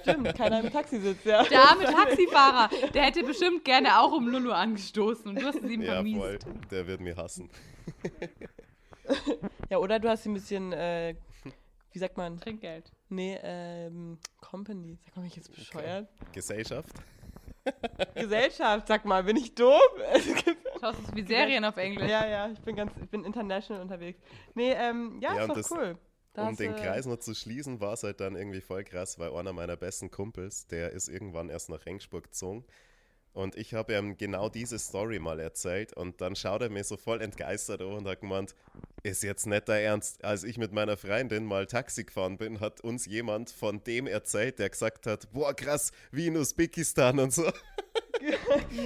Stimmt, 0.00 0.34
keiner 0.34 0.60
im 0.64 0.72
Taxi 0.72 0.98
sitzt, 0.98 1.24
ja. 1.24 1.44
Der 1.44 1.60
arme 1.70 1.84
Taxifahrer, 1.84 2.68
der 2.92 3.04
hätte 3.04 3.22
bestimmt 3.22 3.64
gerne 3.64 4.00
auch 4.00 4.10
um 4.12 4.28
0 4.32 4.46
Uhr 4.48 4.56
angestoßen 4.56 5.26
und 5.28 5.40
du 5.40 5.46
hast 5.46 5.62
es 5.62 5.70
ihm 5.70 5.82
Ja, 5.82 5.92
vermiest. 5.94 6.18
voll. 6.18 6.38
Der 6.72 6.86
wird 6.88 7.00
mir 7.00 7.16
hassen. 7.16 7.48
Ja, 9.70 9.78
oder 9.78 9.98
du 10.00 10.08
hast 10.08 10.26
ein 10.26 10.34
bisschen, 10.34 10.72
äh, 10.72 11.14
wie 11.92 11.98
sagt 11.98 12.16
man? 12.16 12.40
Trinkgeld. 12.40 12.90
Nee, 13.08 13.38
ähm, 13.42 14.18
Company. 14.40 14.98
Sag 15.06 15.16
mal, 15.16 15.26
ich 15.26 15.36
jetzt 15.36 15.54
bescheuert? 15.54 16.08
Gesellschaft? 16.32 16.90
Gesellschaft, 18.14 18.86
sag 18.88 19.04
mal, 19.04 19.22
bin 19.24 19.36
ich 19.36 19.54
doof? 19.54 19.80
Schaust 20.80 20.98
du 21.10 21.16
wie 21.16 21.26
Serien 21.26 21.64
auf 21.64 21.76
Englisch? 21.76 22.08
ja, 22.08 22.26
ja, 22.26 22.48
ich 22.50 22.60
bin 22.60 22.76
ganz, 22.76 22.92
ich 23.02 23.08
bin 23.08 23.24
international 23.24 23.82
unterwegs. 23.82 24.20
Nee, 24.54 24.72
ähm, 24.72 25.18
ja, 25.20 25.34
Ja, 25.34 25.42
ist 25.42 25.48
doch 25.48 25.54
das- 25.56 25.70
cool. 25.72 25.98
Da 26.34 26.46
um 26.46 26.54
den 26.56 26.76
Kreis 26.76 27.04
noch 27.06 27.16
zu 27.16 27.34
schließen, 27.34 27.80
war 27.80 27.94
es 27.94 28.04
halt 28.04 28.20
dann 28.20 28.36
irgendwie 28.36 28.60
voll 28.60 28.84
krass, 28.84 29.18
weil 29.18 29.32
einer 29.34 29.52
meiner 29.52 29.76
besten 29.76 30.10
Kumpels, 30.10 30.68
der 30.68 30.92
ist 30.92 31.08
irgendwann 31.08 31.48
erst 31.48 31.68
nach 31.68 31.84
Regensburg 31.84 32.24
gezogen. 32.24 32.64
Und 33.32 33.56
ich 33.56 33.74
habe 33.74 33.94
ihm 33.96 34.16
genau 34.16 34.48
diese 34.48 34.78
Story 34.78 35.18
mal 35.18 35.38
erzählt 35.38 35.92
und 35.92 36.20
dann 36.20 36.34
schaut 36.34 36.62
er 36.62 36.70
mir 36.70 36.82
so 36.82 36.96
voll 36.96 37.20
entgeistert 37.20 37.80
an 37.80 37.92
und 37.92 38.08
hat 38.08 38.20
gemeint, 38.20 38.54
ist 39.02 39.22
jetzt 39.22 39.46
nicht 39.46 39.68
der 39.68 39.82
Ernst. 39.82 40.24
Als 40.24 40.44
ich 40.44 40.58
mit 40.58 40.72
meiner 40.72 40.96
Freundin 40.96 41.44
mal 41.44 41.66
Taxi 41.66 42.04
gefahren 42.04 42.36
bin, 42.36 42.60
hat 42.60 42.80
uns 42.80 43.06
jemand 43.06 43.50
von 43.50 43.82
dem 43.84 44.06
erzählt, 44.06 44.58
der 44.58 44.70
gesagt 44.70 45.06
hat, 45.06 45.30
boah 45.32 45.54
krass, 45.54 45.92
wie 46.10 46.26
in 46.26 46.36
Usbekistan 46.36 47.18
und 47.18 47.32
so. 47.32 47.50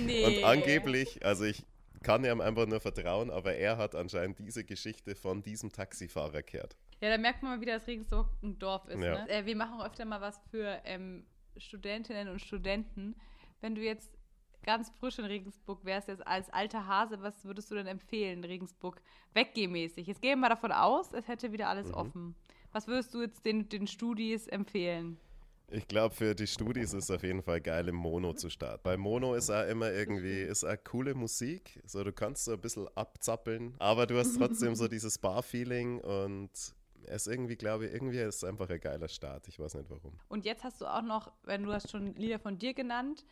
Nee. 0.04 0.26
Und 0.26 0.44
angeblich, 0.44 1.24
also 1.24 1.44
ich 1.44 1.64
kann 2.02 2.24
ihm 2.24 2.40
einfach 2.40 2.66
nur 2.66 2.80
vertrauen, 2.80 3.30
aber 3.30 3.54
er 3.54 3.78
hat 3.78 3.94
anscheinend 3.94 4.38
diese 4.38 4.64
Geschichte 4.64 5.14
von 5.14 5.42
diesem 5.42 5.72
Taxifahrer 5.72 6.42
gehört. 6.42 6.76
Ja, 7.00 7.10
da 7.10 7.18
merkt 7.18 7.42
man 7.42 7.52
mal 7.52 7.60
wieder, 7.60 7.74
dass 7.74 7.86
Regensburg 7.86 8.28
ein 8.42 8.58
Dorf 8.58 8.86
ist. 8.88 9.02
Ja. 9.02 9.24
Ne? 9.24 9.28
Äh, 9.28 9.46
wir 9.46 9.56
machen 9.56 9.80
öfter 9.80 10.04
mal 10.04 10.20
was 10.20 10.40
für 10.50 10.80
ähm, 10.84 11.24
Studentinnen 11.56 12.28
und 12.28 12.40
Studenten. 12.40 13.16
Wenn 13.60 13.74
du 13.74 13.82
jetzt 13.82 14.10
ganz 14.62 14.90
frisch 15.00 15.18
in 15.18 15.24
Regensburg 15.24 15.84
wärst, 15.84 16.08
jetzt 16.08 16.26
als 16.26 16.50
alter 16.50 16.86
Hase, 16.86 17.20
was 17.22 17.44
würdest 17.44 17.70
du 17.70 17.74
denn 17.74 17.86
empfehlen, 17.86 18.44
Regensburg 18.44 19.00
weggehmäßig? 19.34 20.06
Jetzt 20.06 20.22
gehen 20.22 20.32
wir 20.32 20.36
mal 20.36 20.48
davon 20.48 20.72
aus, 20.72 21.12
es 21.12 21.28
hätte 21.28 21.52
wieder 21.52 21.68
alles 21.68 21.92
offen. 21.92 22.34
Was 22.72 22.86
würdest 22.86 23.12
du 23.12 23.20
jetzt 23.20 23.44
den, 23.44 23.68
den 23.68 23.86
Studis 23.86 24.46
empfehlen? 24.46 25.18
Ich 25.74 25.88
glaube, 25.88 26.14
für 26.14 26.34
die 26.34 26.46
Studis 26.46 26.92
ist 26.92 27.04
es 27.04 27.10
auf 27.10 27.22
jeden 27.22 27.42
Fall 27.42 27.60
geil, 27.60 27.88
im 27.88 27.94
Mono 27.94 28.34
zu 28.34 28.50
starten. 28.50 28.84
Weil 28.84 28.98
Mono 28.98 29.34
ist 29.34 29.48
auch 29.48 29.66
immer 29.66 29.90
irgendwie, 29.90 30.42
ist 30.42 30.64
auch 30.64 30.76
coole 30.84 31.14
Musik. 31.14 31.80
So, 31.86 32.04
du 32.04 32.12
kannst 32.12 32.44
so 32.44 32.52
ein 32.52 32.60
bisschen 32.60 32.88
abzappeln, 32.94 33.74
aber 33.78 34.06
du 34.06 34.18
hast 34.18 34.36
trotzdem 34.36 34.74
so 34.74 34.86
dieses 34.88 35.16
Bar-Feeling 35.18 36.00
und 36.00 36.50
es 37.06 37.26
irgendwie, 37.26 37.56
glaube 37.56 37.86
ich, 37.86 37.92
irgendwie 37.94 38.18
ist 38.18 38.36
es 38.36 38.44
einfach 38.44 38.68
ein 38.68 38.80
geiler 38.80 39.08
Start. 39.08 39.48
Ich 39.48 39.58
weiß 39.58 39.74
nicht 39.74 39.90
warum. 39.90 40.12
Und 40.28 40.44
jetzt 40.44 40.62
hast 40.62 40.80
du 40.80 40.86
auch 40.86 41.02
noch, 41.02 41.32
wenn 41.44 41.62
du 41.62 41.72
hast 41.72 41.90
schon 41.90 42.14
Lieder 42.14 42.38
von 42.38 42.58
dir 42.58 42.74
genannt, 42.74 43.24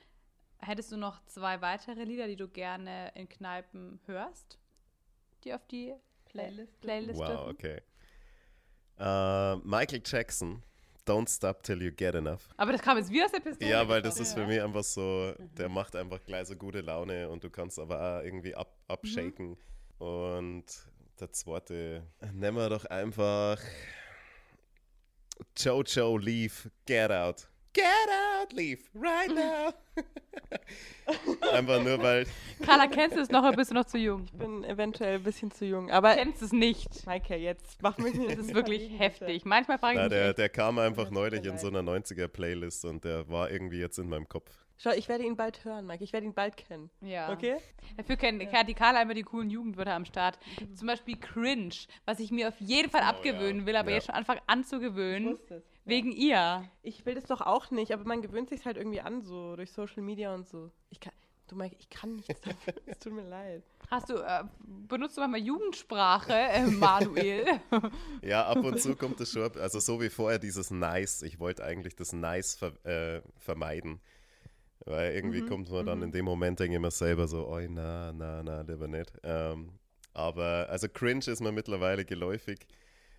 hättest 0.63 0.93
du 0.93 0.97
noch 0.97 1.25
zwei 1.27 1.61
weitere 1.61 2.05
Lieder, 2.05 2.27
die 2.27 2.37
du 2.37 2.49
gerne 2.49 3.13
in 3.15 3.29
Kneipen 3.29 4.01
hörst, 4.07 4.59
die 5.45 5.55
auf 5.55 5.67
die 5.67 5.95
Playlist, 6.27 6.81
Playlist 6.81 7.19
Wow, 7.19 7.27
dürfen? 7.29 7.51
okay. 7.51 7.83
Äh, 8.99 9.57
Michael 9.67 10.03
Jackson, 10.05 10.63
Don't 11.07 11.35
Stop 11.35 11.63
Till 11.63 11.83
You 11.83 11.91
Get 11.91 12.15
Enough. 12.15 12.49
Aber 12.57 12.73
das 12.73 12.83
kam 12.83 12.99
jetzt 12.99 13.11
wie 13.11 13.23
aus 13.25 13.33
der 13.33 13.41
Pistole. 13.41 13.71
Ja, 13.71 13.89
weil 13.89 14.03
das 14.03 14.21
ist 14.21 14.35
für 14.35 14.47
mich 14.47 14.61
einfach 14.63 14.85
so, 14.85 15.35
der 15.57 15.69
macht 15.69 15.97
einfach 15.97 16.23
gleich 16.23 16.47
so 16.47 16.55
gute 16.57 16.83
Laune 16.83 17.29
und 17.29 17.43
du 17.43 17.51
kannst 17.51 17.79
aber 17.79 18.19
auch 18.19 18.23
irgendwie 18.23 18.55
ab, 18.55 18.77
abshaken. 18.89 19.57
Und 19.99 20.65
der 21.19 21.33
zweite, 21.33 22.07
nehmen 22.33 22.57
wir 22.59 22.69
doch 22.69 22.85
einfach 22.87 23.59
Jojo 25.57 26.17
Leave, 26.19 26.71
Get 26.87 27.11
Out. 27.11 27.49
Get 27.73 27.85
out, 27.85 28.53
leave, 28.53 28.81
right 28.95 29.33
now. 29.33 29.73
einfach 31.53 31.83
nur, 31.85 32.03
weil, 32.03 32.27
Carla, 32.65 32.89
kennst 32.89 33.17
du 33.17 33.21
es 33.21 33.31
noch 33.31 33.45
oder 33.45 33.57
bist 33.57 33.71
du 33.71 33.75
noch 33.75 33.85
zu 33.85 33.97
jung? 33.97 34.25
Ich 34.25 34.33
bin 34.33 34.65
eventuell 34.65 35.17
ein 35.17 35.23
bisschen 35.23 35.53
zu 35.53 35.65
jung, 35.65 35.89
aber 35.91 36.15
Kennst 36.17 36.43
es 36.43 36.53
nicht. 36.53 37.07
Maike, 37.07 37.37
jetzt 37.37 37.81
mach 37.81 37.97
mich 37.99 38.15
nicht. 38.15 38.33
Das 38.33 38.47
ist 38.47 38.55
wirklich 38.55 38.99
heftig. 38.99 39.45
Manchmal 39.45 39.79
frage 39.79 39.95
ich 39.95 39.99
na, 39.99 40.05
mich, 40.05 40.11
der, 40.11 40.35
der 40.35 40.49
kam 40.49 40.79
einfach 40.79 41.11
neulich 41.11 41.45
in 41.45 41.59
so 41.59 41.69
einer 41.69 41.81
90er-Playlist 41.81 42.85
und 42.87 43.05
der 43.05 43.29
war 43.29 43.51
irgendwie 43.51 43.79
jetzt 43.79 43.99
in 43.99 44.09
meinem 44.09 44.29
Kopf. 44.29 44.51
Schau, 44.83 44.93
ich 44.93 45.11
werde 45.11 45.25
ihn 45.25 45.37
bald 45.37 45.63
hören, 45.67 45.85
Maike. 45.85 46.05
Ich 46.05 46.15
werde 46.15 46.25
ihn 46.27 46.33
bald 46.33 46.57
kennen. 46.57 46.89
ja. 47.03 47.31
Okay? 47.31 47.59
Dafür 47.99 48.17
kennt 48.17 48.43
ja. 48.43 48.65
die 48.65 48.73
Carla 48.73 49.03
immer 49.03 49.13
die 49.13 49.25
coolen 49.25 49.51
Jugendwörter 49.51 49.93
am 49.93 50.07
Start. 50.07 50.39
Zum 50.75 50.87
Beispiel 50.87 51.17
cringe, 51.19 51.75
was 52.07 52.19
ich 52.19 52.31
mir 52.31 52.49
auf 52.49 52.59
jeden 52.61 52.89
Fall 52.91 53.03
abgewöhnen 53.03 53.67
will, 53.67 53.77
aber 53.77 53.91
Ja. 53.91 53.97
jetzt 53.97 54.07
schon 54.07 54.15
anfangen 54.15 54.41
anzugewöhnen. 54.47 55.33
wusste 55.35 55.57
es. 55.57 55.65
Wegen 55.85 56.13
ihr. 56.13 56.65
Ich 56.83 57.05
will 57.05 57.15
das 57.15 57.25
doch 57.25 57.43
auch 57.43 57.71
nicht, 57.71 57.93
aber 57.93 58.05
man 58.05 58.23
gewöhnt 58.23 58.49
sich 58.49 58.65
halt 58.65 58.79
irgendwie 58.79 59.03
an, 59.03 59.21
so 59.23 59.55
durch 59.57 59.71
Social 59.73 60.03
Media 60.03 60.33
und 60.35 60.49
so. 60.49 60.71
Ich 60.89 60.99
kann, 61.01 61.13
du 61.49 61.57
Maike, 61.57 61.77
ich 61.79 61.91
kann 61.91 62.17
nichts 62.17 62.41
dafür. 62.41 62.73
Es 62.87 62.99
tut 63.01 63.13
mir 63.13 63.29
leid. 63.29 63.63
Hast 63.91 64.09
du, 64.09 64.15
äh, 64.15 64.45
benutzt 64.89 65.17
du 65.19 65.21
manchmal 65.21 65.41
Jugendsprache, 65.41 66.33
äh, 66.33 66.63
Manuel? 66.67 67.45
Ja, 68.23 68.47
ab 68.47 68.59
und 68.65 68.81
zu 68.81 68.97
kommt 68.97 69.21
es 69.21 69.33
schon, 69.33 69.51
also 69.59 69.79
so 69.79 70.01
wie 70.01 70.09
vorher 70.09 70.39
dieses 70.39 70.71
Nice. 70.71 71.21
Ich 71.21 71.39
wollte 71.39 71.65
eigentlich 71.65 71.97
das 71.97 72.13
Nice 72.15 72.55
ver 72.55 72.73
äh, 72.87 73.21
vermeiden. 73.39 74.01
Weil 74.87 75.15
irgendwie 75.15 75.43
kommt 75.43 75.71
man 75.71 75.87
dann 75.87 76.03
in 76.03 76.11
dem 76.13 76.25
Moment, 76.25 76.59
denke 76.59 76.75
ich 76.77 76.81
mir 76.81 76.91
selber 76.91 77.29
so, 77.29 77.47
oi, 77.49 77.69
na, 77.69 78.13
na, 78.13 78.43
na, 78.43 78.63
lieber 78.63 78.89
nicht. 78.89 79.13
Ähm, 79.23 79.73
aber, 80.15 80.67
also 80.71 80.89
cringe 80.89 81.27
ist 81.27 81.41
mir 81.41 81.53
mittlerweile 81.53 82.05
geläufig. 82.05 82.67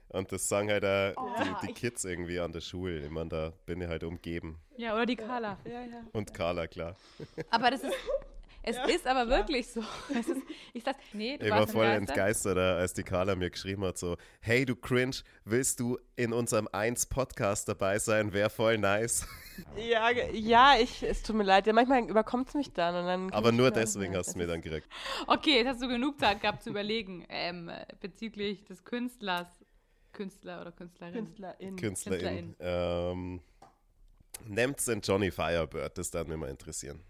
Und 0.09 0.29
das 0.31 0.49
sagen 0.49 0.69
halt 0.69 0.83
auch 0.83 1.35
die, 1.41 1.67
die 1.67 1.73
Kids 1.73 2.03
irgendwie 2.03 2.39
an 2.39 2.51
der 2.51 2.59
Schule. 2.59 2.99
Ich 2.99 3.09
meine, 3.09 3.29
da 3.29 3.53
bin 3.65 3.79
ich 3.79 3.87
halt 3.87 4.03
umgeben. 4.03 4.59
ja, 4.75 4.93
oder 4.93 5.05
die 5.05 5.15
Carla. 5.15 5.57
Ja, 5.63 5.83
ja. 5.83 6.01
Und 6.11 6.33
Carla, 6.33 6.67
klar. 6.67 6.97
Aber 7.49 7.71
das 7.71 7.83
ist, 7.83 7.93
es 8.63 8.77
ist 8.87 9.07
aber 9.07 9.27
wirklich 9.27 9.67
so. 9.67 9.81
Es 10.09 10.27
ist, 10.27 10.41
ich 10.73 10.83
sag, 10.83 10.97
nee, 11.13 11.37
du 11.37 11.45
Ich 11.45 11.51
war 11.51 11.67
voll 11.67 11.85
entgeistert, 11.85 12.57
als 12.57 12.93
die 12.93 13.03
Carla 13.03 13.35
mir 13.35 13.49
geschrieben 13.49 13.83
hat, 13.83 13.97
so, 13.97 14.17
hey 14.41 14.65
du 14.65 14.75
Cringe, 14.75 15.15
willst 15.45 15.79
du 15.79 15.97
in 16.15 16.33
unserem 16.33 16.67
1-Podcast 16.67 17.67
dabei 17.67 17.97
sein? 17.99 18.33
Wäre 18.33 18.49
voll 18.49 18.77
nice. 18.77 19.27
Ja, 19.77 20.09
ja, 20.09 20.75
ich, 20.79 21.03
es 21.03 21.21
tut 21.21 21.35
mir 21.35 21.43
leid. 21.43 21.67
Ja, 21.67 21.73
manchmal 21.73 22.09
überkommt 22.09 22.47
es 22.47 22.55
mich 22.55 22.73
dann. 22.73 22.95
Und 22.95 23.05
dann 23.05 23.31
Aber 23.31 23.51
nur 23.51 23.69
deswegen 23.69 24.15
hast 24.15 24.27
du 24.27 24.31
Es 24.31 24.35
mir 24.35 24.47
dann 24.47 24.61
gekriegt. 24.61 24.87
Okay, 25.27 25.57
jetzt 25.57 25.67
hast 25.67 25.81
du 25.83 25.87
genug 25.87 26.19
Zeit 26.19 26.41
gehabt 26.41 26.63
zu 26.63 26.71
überlegen, 26.71 27.25
ähm, 27.29 27.69
bezüglich 27.99 28.63
des 28.63 28.83
Künstlers. 28.83 29.47
Künstler 30.13 30.61
oder 30.61 30.71
Künstlerin. 30.71 31.13
Künstlerin. 31.13 31.75
Künstlerin. 31.75 32.55
Ähm, 32.59 33.41
Nehmt 34.47 34.85
den 34.87 35.01
Johnny 35.01 35.31
Firebird, 35.31 35.97
das 35.97 36.13
würde 36.13 36.31
mich 36.31 36.39
mal 36.39 36.49
interessieren. 36.49 37.03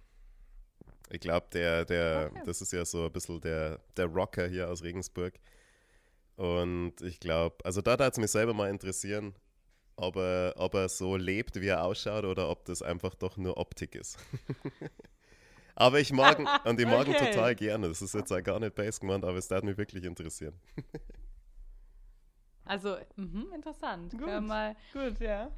Ich 1.12 1.20
glaube, 1.20 1.48
der, 1.54 1.86
der, 1.86 2.32
das 2.46 2.62
ist 2.62 2.72
ja 2.72 2.86
so 2.86 3.06
ein 3.06 3.12
bisschen 3.12 3.42
der, 3.42 3.80
der 3.98 4.06
Rocker 4.06 4.48
hier 4.48 4.70
aus 4.70 4.82
Regensburg. 4.84 5.34
Und 6.38 7.02
ich 7.02 7.20
glaube, 7.20 7.58
also 7.64 7.82
da 7.82 7.98
darf 7.98 8.14
es 8.14 8.18
mich 8.18 8.32
selber 8.32 8.54
mal 8.54 8.70
interessieren, 8.70 9.36
ob 9.98 10.16
er, 10.16 10.54
ob 10.58 10.74
er 10.74 10.90
so 10.90 11.18
lebt, 11.18 11.60
wie 11.60 11.68
er 11.68 11.84
ausschaut, 11.84 12.24
oder 12.24 12.50
ob 12.50 12.66
das 12.66 12.82
einfach 12.82 13.14
doch 13.16 13.38
nur 13.38 13.58
Optik 13.58 13.96
ist. 13.96 14.18
aber 15.76 16.00
ich 16.00 16.14
mag 16.14 16.40
ihn, 16.40 16.48
und 16.64 16.80
ich 16.80 16.86
mag 16.86 17.08
ihn 17.08 17.14
Okay. 17.14 17.26
total 17.28 17.56
gerne. 17.56 17.90
Das 17.90 18.02
ist 18.02 18.14
jetzt 18.16 18.32
auch 18.32 18.42
gar 18.42 18.60
nicht 18.60 18.74
base 18.74 19.00
gemeint, 19.02 19.26
aber 19.26 19.38
es 19.38 19.48
darf 19.48 19.64
mich 19.64 19.78
wirklich 19.78 20.04
interessieren. 20.04 20.60
Also, 22.64 22.96
mhm, 23.16 23.48
interessant. 23.54 24.18
Gut. 24.18 24.44
Mal, 24.44 24.76
Gut, 24.94 25.20
ja. 25.20 25.52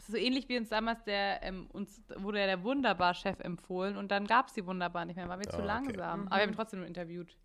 Das 0.00 0.08
ist 0.08 0.12
so 0.14 0.16
ähnlich 0.18 0.48
wie 0.48 0.56
uns 0.56 0.70
damals 0.70 1.04
der, 1.04 1.42
ähm, 1.42 1.66
uns 1.72 2.02
wurde 2.16 2.40
ja 2.40 2.46
der 2.46 2.62
Wunderbar-Chef 2.64 3.38
empfohlen 3.40 3.98
und 3.98 4.10
dann 4.10 4.26
gab 4.26 4.46
es 4.48 4.54
die 4.54 4.64
Wunderbar 4.64 5.04
nicht 5.04 5.16
mehr, 5.16 5.28
waren 5.28 5.40
wir 5.40 5.48
zu 5.48 5.56
Ah, 5.56 5.58
okay. 5.58 5.66
langsam. 5.66 6.26
Aber 6.28 6.36
wir 6.36 6.42
haben 6.42 6.50
ihn 6.50 6.56
trotzdem 6.56 6.78
nur 6.80 6.88
interviewt. 6.88 7.36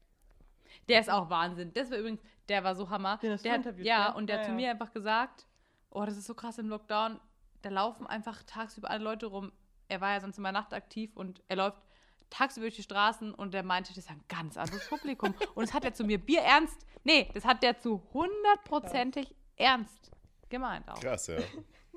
Der 0.88 1.02
ist 1.02 1.10
auch 1.10 1.30
Wahnsinn. 1.30 1.74
Das 1.74 1.91
war 1.91 1.98
übrigens, 1.98 2.22
der 2.48 2.63
war 2.63 2.74
so 2.76 2.89
Hammer. 2.89 3.18
Den 3.18 3.34
hast 3.34 3.41
du 3.41 3.50
der 3.50 3.54
hat, 3.54 3.65
interviewt, 3.65 3.86
ja, 3.86 4.08
gell? 4.08 4.15
und 4.15 4.28
der 4.28 4.36
Ja, 4.38 4.39
hat 4.39 4.46
zu 4.46 4.52
ja. 4.52 4.56
mir 4.56 4.72
einfach 4.72 4.94
gesagt, 4.94 5.48
oh, 5.89 6.06
das 6.06 6.15
ist 6.15 6.28
so 6.28 6.34
krass 6.34 6.58
im 6.58 6.70
Lockdown. 6.70 7.20
Da 7.62 7.70
laufen 7.70 8.08
einfach 8.08 8.41
tagsüber 8.44 8.89
alle 8.89 9.04
Leute 9.04 9.26
rum. 9.26 9.52
Er 9.89 10.00
war 10.00 10.13
ja 10.13 10.22
sonst 10.22 10.38
immer 10.38 10.54
nachtaktiv 10.54 11.15
und 11.18 11.44
er 11.50 11.58
läuft 11.58 11.82
tagsüber 12.30 12.65
durch 12.68 12.76
die 12.78 12.84
Straßen 12.84 13.34
und 13.34 13.54
der 13.54 13.63
meinte, 13.63 13.89
das 13.89 14.06
ist 14.06 14.10
ein 14.10 14.24
ganz 14.30 14.56
anderes 14.58 14.88
Publikum. 14.88 15.34
und 15.56 15.68
das 15.68 15.74
hat 15.74 15.84
er 15.84 15.94
zu 15.94 16.06
mir 16.06 16.18
bierernst, 16.20 16.86
nee, 17.04 17.30
das 17.34 17.44
hat 17.44 17.63
der 17.63 17.78
zu 17.80 18.02
hundertprozentig 18.13 19.36
ernst 19.58 20.12
gemeint 20.50 20.88
auch. 20.89 21.00
Krass, 21.00 21.28
ja. 21.28 21.38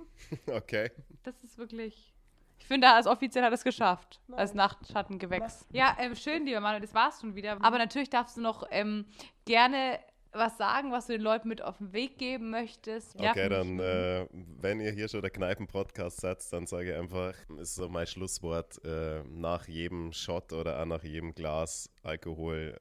okay. 0.46 0.90
Das 1.22 1.34
ist 1.42 1.58
wirklich. 1.58 2.14
Ich 2.58 2.66
finde, 2.66 2.88
als 2.88 3.06
offiziell 3.06 3.44
hat 3.44 3.52
er 3.52 3.54
es 3.54 3.64
geschafft. 3.64 4.20
Als 4.32 4.52
Nachtschattengewächs. 4.52 5.66
Ja, 5.70 5.96
ähm, 6.00 6.14
schön, 6.14 6.44
lieber 6.44 6.60
Manuel, 6.60 6.82
das 6.82 6.92
war's 6.92 7.20
schon 7.20 7.34
wieder. 7.34 7.56
Aber 7.62 7.78
natürlich 7.78 8.10
darfst 8.10 8.36
du 8.36 8.40
noch 8.40 8.66
ähm, 8.70 9.06
gerne 9.44 10.00
was 10.32 10.58
sagen, 10.58 10.92
was 10.92 11.06
du 11.06 11.12
den 11.14 11.22
Leuten 11.22 11.48
mit 11.48 11.62
auf 11.62 11.78
den 11.78 11.92
Weg 11.92 12.18
geben 12.18 12.50
möchtest. 12.50 13.18
Ja, 13.18 13.30
Okay, 13.30 13.48
dann, 13.48 13.78
äh, 13.78 14.26
wenn 14.32 14.80
ihr 14.80 14.92
hier 14.92 15.08
schon 15.08 15.22
der 15.22 15.30
Kneipen-Podcast 15.30 16.20
setzt, 16.20 16.52
dann 16.52 16.66
sage 16.66 16.92
ich 16.92 16.98
einfach, 16.98 17.34
ist 17.58 17.76
so 17.76 17.88
mein 17.88 18.06
Schlusswort, 18.06 18.84
äh, 18.84 19.22
nach 19.24 19.66
jedem 19.68 20.12
Shot 20.12 20.52
oder 20.52 20.80
auch 20.80 20.86
nach 20.86 21.02
jedem 21.02 21.34
Glas 21.34 21.90
Alkohol 22.02 22.78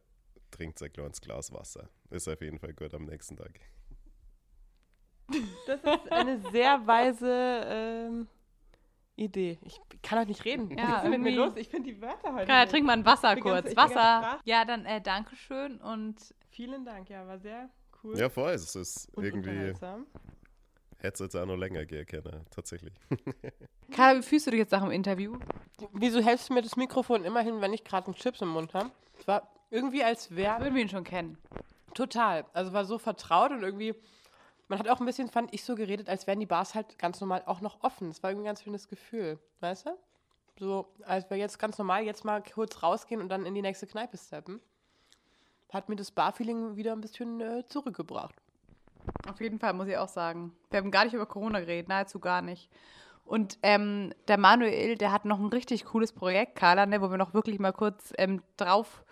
trinkt 0.51 0.81
ein 0.81 0.91
kleines 0.91 1.21
Glas 1.21 1.51
Wasser. 1.53 1.89
Ist 2.09 2.27
auf 2.27 2.41
jeden 2.41 2.59
Fall 2.59 2.73
gut 2.73 2.93
am 2.93 3.05
nächsten 3.05 3.37
Tag. 3.37 3.59
Das 5.65 5.81
ist 5.81 6.11
eine 6.11 6.39
sehr 6.51 6.87
weise 6.87 7.61
ähm, 7.65 8.27
Idee. 9.15 9.59
Ich 9.61 9.79
kann 10.01 10.19
heute 10.19 10.29
nicht 10.29 10.45
reden. 10.45 10.69
Ja, 10.77 10.97
Was 10.97 11.03
ist 11.03 11.09
mit 11.09 11.21
mir 11.21 11.31
los? 11.31 11.53
Ich 11.55 11.67
finde 11.67 11.91
die 11.91 12.01
Wörter 12.01 12.33
heute. 12.33 12.51
Nicht. 12.51 12.71
trink 12.71 12.85
mal 12.85 12.93
ein 12.93 13.05
Wasser 13.05 13.35
kurz. 13.35 13.69
ich 13.69 13.75
bin 13.75 13.75
ganz 13.75 13.95
Wasser. 13.95 14.39
Ja, 14.45 14.63
dann 14.63 14.85
äh, 14.85 15.01
Dankeschön 15.01 15.77
und 15.81 16.15
Vielen 16.57 16.85
Dank, 16.85 17.07
ja, 17.11 17.27
war 17.27 17.37
sehr 17.37 17.69
cool. 18.03 18.17
Ja, 18.17 18.29
voll. 18.29 18.49
Es 18.49 18.75
ist 18.75 19.09
und 19.13 19.23
irgendwie, 19.23 19.49
hätte 20.97 21.13
es 21.13 21.19
jetzt 21.19 21.35
auch 21.35 21.45
noch 21.45 21.55
länger 21.55 21.85
gehen 21.85 22.03
können, 22.07 22.47
tatsächlich. 22.49 22.95
Kai, 23.91 24.17
wie 24.17 24.23
fühlst 24.23 24.47
du 24.47 24.51
dich 24.51 24.61
jetzt 24.61 24.71
nach 24.71 24.81
dem 24.81 24.89
Interview? 24.89 25.37
Wieso 25.93 26.19
hältst 26.19 26.49
du 26.49 26.55
mir 26.55 26.63
das 26.63 26.75
Mikrofon 26.75 27.25
immerhin, 27.25 27.61
wenn 27.61 27.73
ich 27.73 27.83
gerade 27.83 28.07
einen 28.07 28.15
Chips 28.15 28.41
im 28.41 28.47
Mund 28.47 28.73
habe? 28.73 28.89
Es 29.19 29.27
war 29.27 29.47
irgendwie 29.69 30.03
als 30.03 30.35
wäre 30.35 30.61
Würden 30.61 30.73
wir 30.73 30.81
ihn 30.81 30.89
schon 30.89 31.03
kennen. 31.03 31.37
Total. 31.93 32.43
Also 32.53 32.73
war 32.73 32.85
so 32.85 32.97
vertraut 32.97 33.51
und 33.51 33.61
irgendwie, 33.61 33.93
man 34.67 34.79
hat 34.79 34.89
auch 34.89 34.99
ein 34.99 35.05
bisschen, 35.05 35.29
fand 35.29 35.53
ich, 35.53 35.63
so 35.63 35.75
geredet, 35.75 36.09
als 36.09 36.27
wären 36.27 36.39
die 36.39 36.45
Bars 36.45 36.75
halt 36.75 36.99
ganz 36.99 37.21
normal 37.21 37.43
auch 37.45 37.61
noch 37.61 37.83
offen. 37.83 38.09
Das 38.09 38.21
war 38.21 38.29
irgendwie 38.29 38.45
ein 38.45 38.51
ganz 38.51 38.63
schönes 38.63 38.87
Gefühl, 38.87 39.39
weißt 39.61 39.87
du? 39.87 39.97
So, 40.59 40.87
als 41.05 41.29
wir 41.29 41.37
jetzt 41.37 41.59
ganz 41.59 41.77
normal 41.77 42.03
jetzt 42.03 42.25
mal 42.25 42.41
kurz 42.41 42.81
rausgehen 42.81 43.21
und 43.21 43.29
dann 43.29 43.45
in 43.45 43.53
die 43.53 43.61
nächste 43.61 43.87
Kneipe 43.87 44.17
steppen, 44.17 44.59
hat 45.71 45.89
mir 45.89 45.95
das 45.95 46.11
Bar-Feeling 46.11 46.75
wieder 46.75 46.93
ein 46.93 47.01
bisschen 47.01 47.41
äh, 47.41 47.63
zurückgebracht. 47.67 48.35
Auf 49.29 49.39
jeden 49.39 49.59
Fall, 49.59 49.73
muss 49.73 49.87
ich 49.87 49.97
auch 49.97 50.07
sagen. 50.07 50.55
Wir 50.69 50.79
haben 50.79 50.91
gar 50.91 51.05
nicht 51.05 51.13
über 51.13 51.25
Corona 51.25 51.59
geredet, 51.59 51.87
nahezu 51.87 52.19
gar 52.19 52.41
nicht. 52.41 52.69
Und 53.23 53.59
ähm, 53.61 54.13
der 54.27 54.37
Manuel, 54.37 54.97
der 54.97 55.11
hat 55.11 55.25
noch 55.25 55.39
ein 55.39 55.47
richtig 55.47 55.85
cooles 55.85 56.13
Projekt, 56.13 56.55
Carla, 56.55 56.85
ne, 56.85 57.01
wo 57.01 57.11
wir 57.11 57.17
noch 57.17 57.33
wirklich 57.33 57.59
mal 57.59 57.73
kurz 57.73 58.13
ähm, 58.17 58.41
drauf 58.55 59.03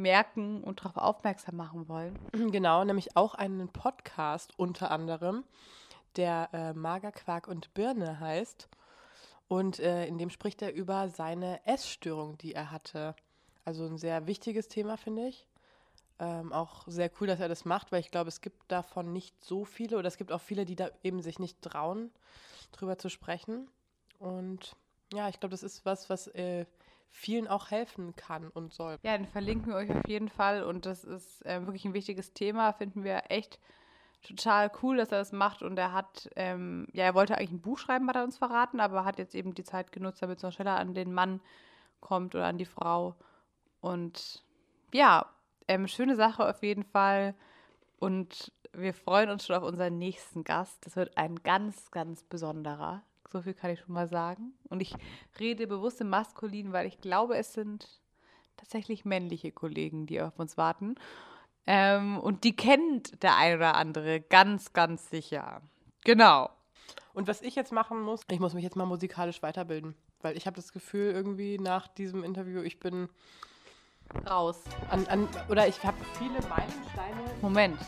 merken 0.00 0.62
und 0.62 0.80
darauf 0.80 0.96
aufmerksam 0.96 1.56
machen 1.56 1.88
wollen. 1.88 2.18
Genau, 2.32 2.84
nämlich 2.84 3.16
auch 3.16 3.34
einen 3.34 3.68
Podcast 3.68 4.52
unter 4.58 4.90
anderem, 4.90 5.44
der 6.16 6.48
äh, 6.52 6.72
Magerquark 6.72 7.48
und 7.48 7.72
Birne 7.74 8.20
heißt. 8.20 8.68
Und 9.48 9.80
äh, 9.80 10.06
in 10.06 10.18
dem 10.18 10.30
spricht 10.30 10.62
er 10.62 10.72
über 10.72 11.08
seine 11.08 11.64
Essstörung, 11.66 12.38
die 12.38 12.54
er 12.54 12.70
hatte. 12.70 13.16
Also 13.64 13.84
ein 13.84 13.98
sehr 13.98 14.26
wichtiges 14.26 14.68
Thema, 14.68 14.96
finde 14.96 15.26
ich. 15.26 15.46
Ähm, 16.20 16.52
auch 16.52 16.84
sehr 16.86 17.10
cool, 17.20 17.26
dass 17.26 17.40
er 17.40 17.48
das 17.48 17.64
macht, 17.64 17.92
weil 17.92 18.00
ich 18.00 18.10
glaube, 18.10 18.28
es 18.28 18.42
gibt 18.42 18.70
davon 18.70 19.12
nicht 19.12 19.42
so 19.42 19.64
viele 19.64 19.98
oder 19.98 20.06
es 20.06 20.18
gibt 20.18 20.32
auch 20.32 20.40
viele, 20.40 20.66
die 20.66 20.76
da 20.76 20.90
eben 21.02 21.22
sich 21.22 21.38
nicht 21.38 21.62
trauen, 21.62 22.10
drüber 22.72 22.98
zu 22.98 23.08
sprechen. 23.08 23.68
Und 24.18 24.76
ja, 25.12 25.28
ich 25.28 25.40
glaube, 25.40 25.52
das 25.52 25.62
ist 25.62 25.84
was, 25.84 26.10
was 26.10 26.28
äh, 26.28 26.66
vielen 27.10 27.48
auch 27.48 27.70
helfen 27.70 28.14
kann 28.16 28.48
und 28.48 28.72
soll. 28.72 28.98
Ja, 29.02 29.16
den 29.16 29.26
verlinken 29.26 29.68
wir 29.68 29.76
euch 29.76 29.90
auf 29.90 30.06
jeden 30.06 30.28
Fall. 30.28 30.62
Und 30.62 30.86
das 30.86 31.04
ist 31.04 31.44
äh, 31.44 31.60
wirklich 31.66 31.84
ein 31.84 31.94
wichtiges 31.94 32.32
Thema. 32.32 32.72
Finden 32.72 33.04
wir 33.04 33.30
echt 33.30 33.58
total 34.22 34.70
cool, 34.82 34.96
dass 34.96 35.12
er 35.12 35.18
das 35.18 35.32
macht. 35.32 35.62
Und 35.62 35.78
er 35.78 35.92
hat, 35.92 36.30
ähm, 36.36 36.86
ja, 36.92 37.04
er 37.04 37.14
wollte 37.14 37.36
eigentlich 37.36 37.52
ein 37.52 37.60
Buch 37.60 37.78
schreiben, 37.78 38.08
hat 38.08 38.16
er 38.16 38.24
uns 38.24 38.38
verraten, 38.38 38.80
aber 38.80 39.04
hat 39.04 39.18
jetzt 39.18 39.34
eben 39.34 39.54
die 39.54 39.64
Zeit 39.64 39.92
genutzt, 39.92 40.22
damit 40.22 40.38
es 40.38 40.42
noch 40.42 40.52
schneller 40.52 40.76
an 40.76 40.94
den 40.94 41.12
Mann 41.12 41.40
kommt 42.00 42.34
oder 42.34 42.46
an 42.46 42.58
die 42.58 42.64
Frau. 42.64 43.16
Und 43.80 44.44
ja, 44.92 45.26
ähm, 45.68 45.88
schöne 45.88 46.16
Sache 46.16 46.48
auf 46.48 46.62
jeden 46.62 46.84
Fall. 46.84 47.34
Und 47.98 48.52
wir 48.72 48.94
freuen 48.94 49.30
uns 49.30 49.46
schon 49.46 49.56
auf 49.56 49.64
unseren 49.64 49.98
nächsten 49.98 50.44
Gast. 50.44 50.86
Das 50.86 50.96
wird 50.96 51.16
ein 51.16 51.42
ganz, 51.42 51.90
ganz 51.90 52.22
besonderer. 52.22 53.02
So 53.32 53.42
viel 53.42 53.54
kann 53.54 53.70
ich 53.70 53.80
schon 53.80 53.94
mal 53.94 54.08
sagen. 54.08 54.52
Und 54.68 54.80
ich 54.80 54.94
rede 55.38 55.66
bewusst 55.66 56.00
im 56.00 56.08
Maskulin, 56.08 56.72
weil 56.72 56.86
ich 56.86 57.00
glaube, 57.00 57.36
es 57.36 57.52
sind 57.52 58.00
tatsächlich 58.56 59.04
männliche 59.04 59.52
Kollegen, 59.52 60.06
die 60.06 60.20
auf 60.20 60.38
uns 60.38 60.56
warten. 60.56 60.96
Ähm, 61.66 62.18
und 62.18 62.44
die 62.44 62.56
kennt 62.56 63.22
der 63.22 63.36
ein 63.36 63.56
oder 63.56 63.76
andere 63.76 64.20
ganz, 64.20 64.72
ganz 64.72 65.08
sicher. 65.10 65.62
Genau. 66.04 66.50
Und 67.12 67.28
was 67.28 67.42
ich 67.42 67.54
jetzt 67.54 67.72
machen 67.72 68.00
muss, 68.00 68.22
ich 68.30 68.40
muss 68.40 68.54
mich 68.54 68.64
jetzt 68.64 68.76
mal 68.76 68.86
musikalisch 68.86 69.42
weiterbilden. 69.42 69.94
Weil 70.22 70.36
ich 70.36 70.46
habe 70.46 70.56
das 70.56 70.72
Gefühl, 70.72 71.12
irgendwie 71.12 71.58
nach 71.58 71.88
diesem 71.88 72.24
Interview, 72.24 72.60
ich 72.62 72.80
bin 72.80 73.08
Raus. 74.28 74.62
an, 74.90 75.06
an 75.06 75.28
oder 75.48 75.68
ich 75.68 75.82
habe 75.84 75.96
viele 76.18 76.40
Meilensteine 76.48 77.22
Moment. 77.40 77.78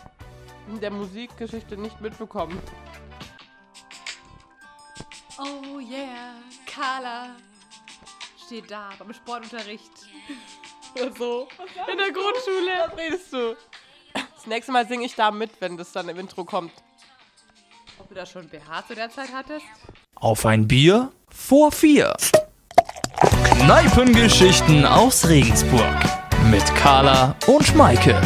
in 0.68 0.80
der 0.80 0.90
Musikgeschichte 0.90 1.76
nicht 1.76 2.00
mitbekommen. 2.00 2.58
Oh 5.44 5.80
yeah, 5.80 6.34
Carla 6.66 7.30
steht 8.46 8.70
da 8.70 8.90
beim 8.98 9.12
Sportunterricht. 9.12 9.90
so. 11.18 11.48
In 11.90 11.98
der 11.98 12.12
Grundschule. 12.12 12.86
Was 12.86 12.98
redest 12.98 13.32
du? 13.32 13.56
Das 14.14 14.46
nächste 14.46 14.72
Mal 14.72 14.86
singe 14.86 15.04
ich 15.04 15.14
da 15.14 15.30
mit, 15.30 15.50
wenn 15.60 15.76
das 15.76 15.92
dann 15.92 16.08
im 16.08 16.18
Intro 16.18 16.44
kommt. 16.44 16.72
Ob 17.98 18.08
du 18.08 18.14
da 18.14 18.26
schon 18.26 18.48
BH 18.48 18.86
zu 18.86 18.94
der 18.94 19.10
Zeit 19.10 19.32
hattest? 19.32 19.66
Auf 20.14 20.46
ein 20.46 20.68
Bier 20.68 21.10
vor 21.28 21.72
vier. 21.72 22.14
Kneipengeschichten 23.60 24.84
aus 24.84 25.28
Regensburg 25.28 25.96
mit 26.50 26.64
Carla 26.76 27.36
und 27.46 27.74
Maike. 27.74 28.20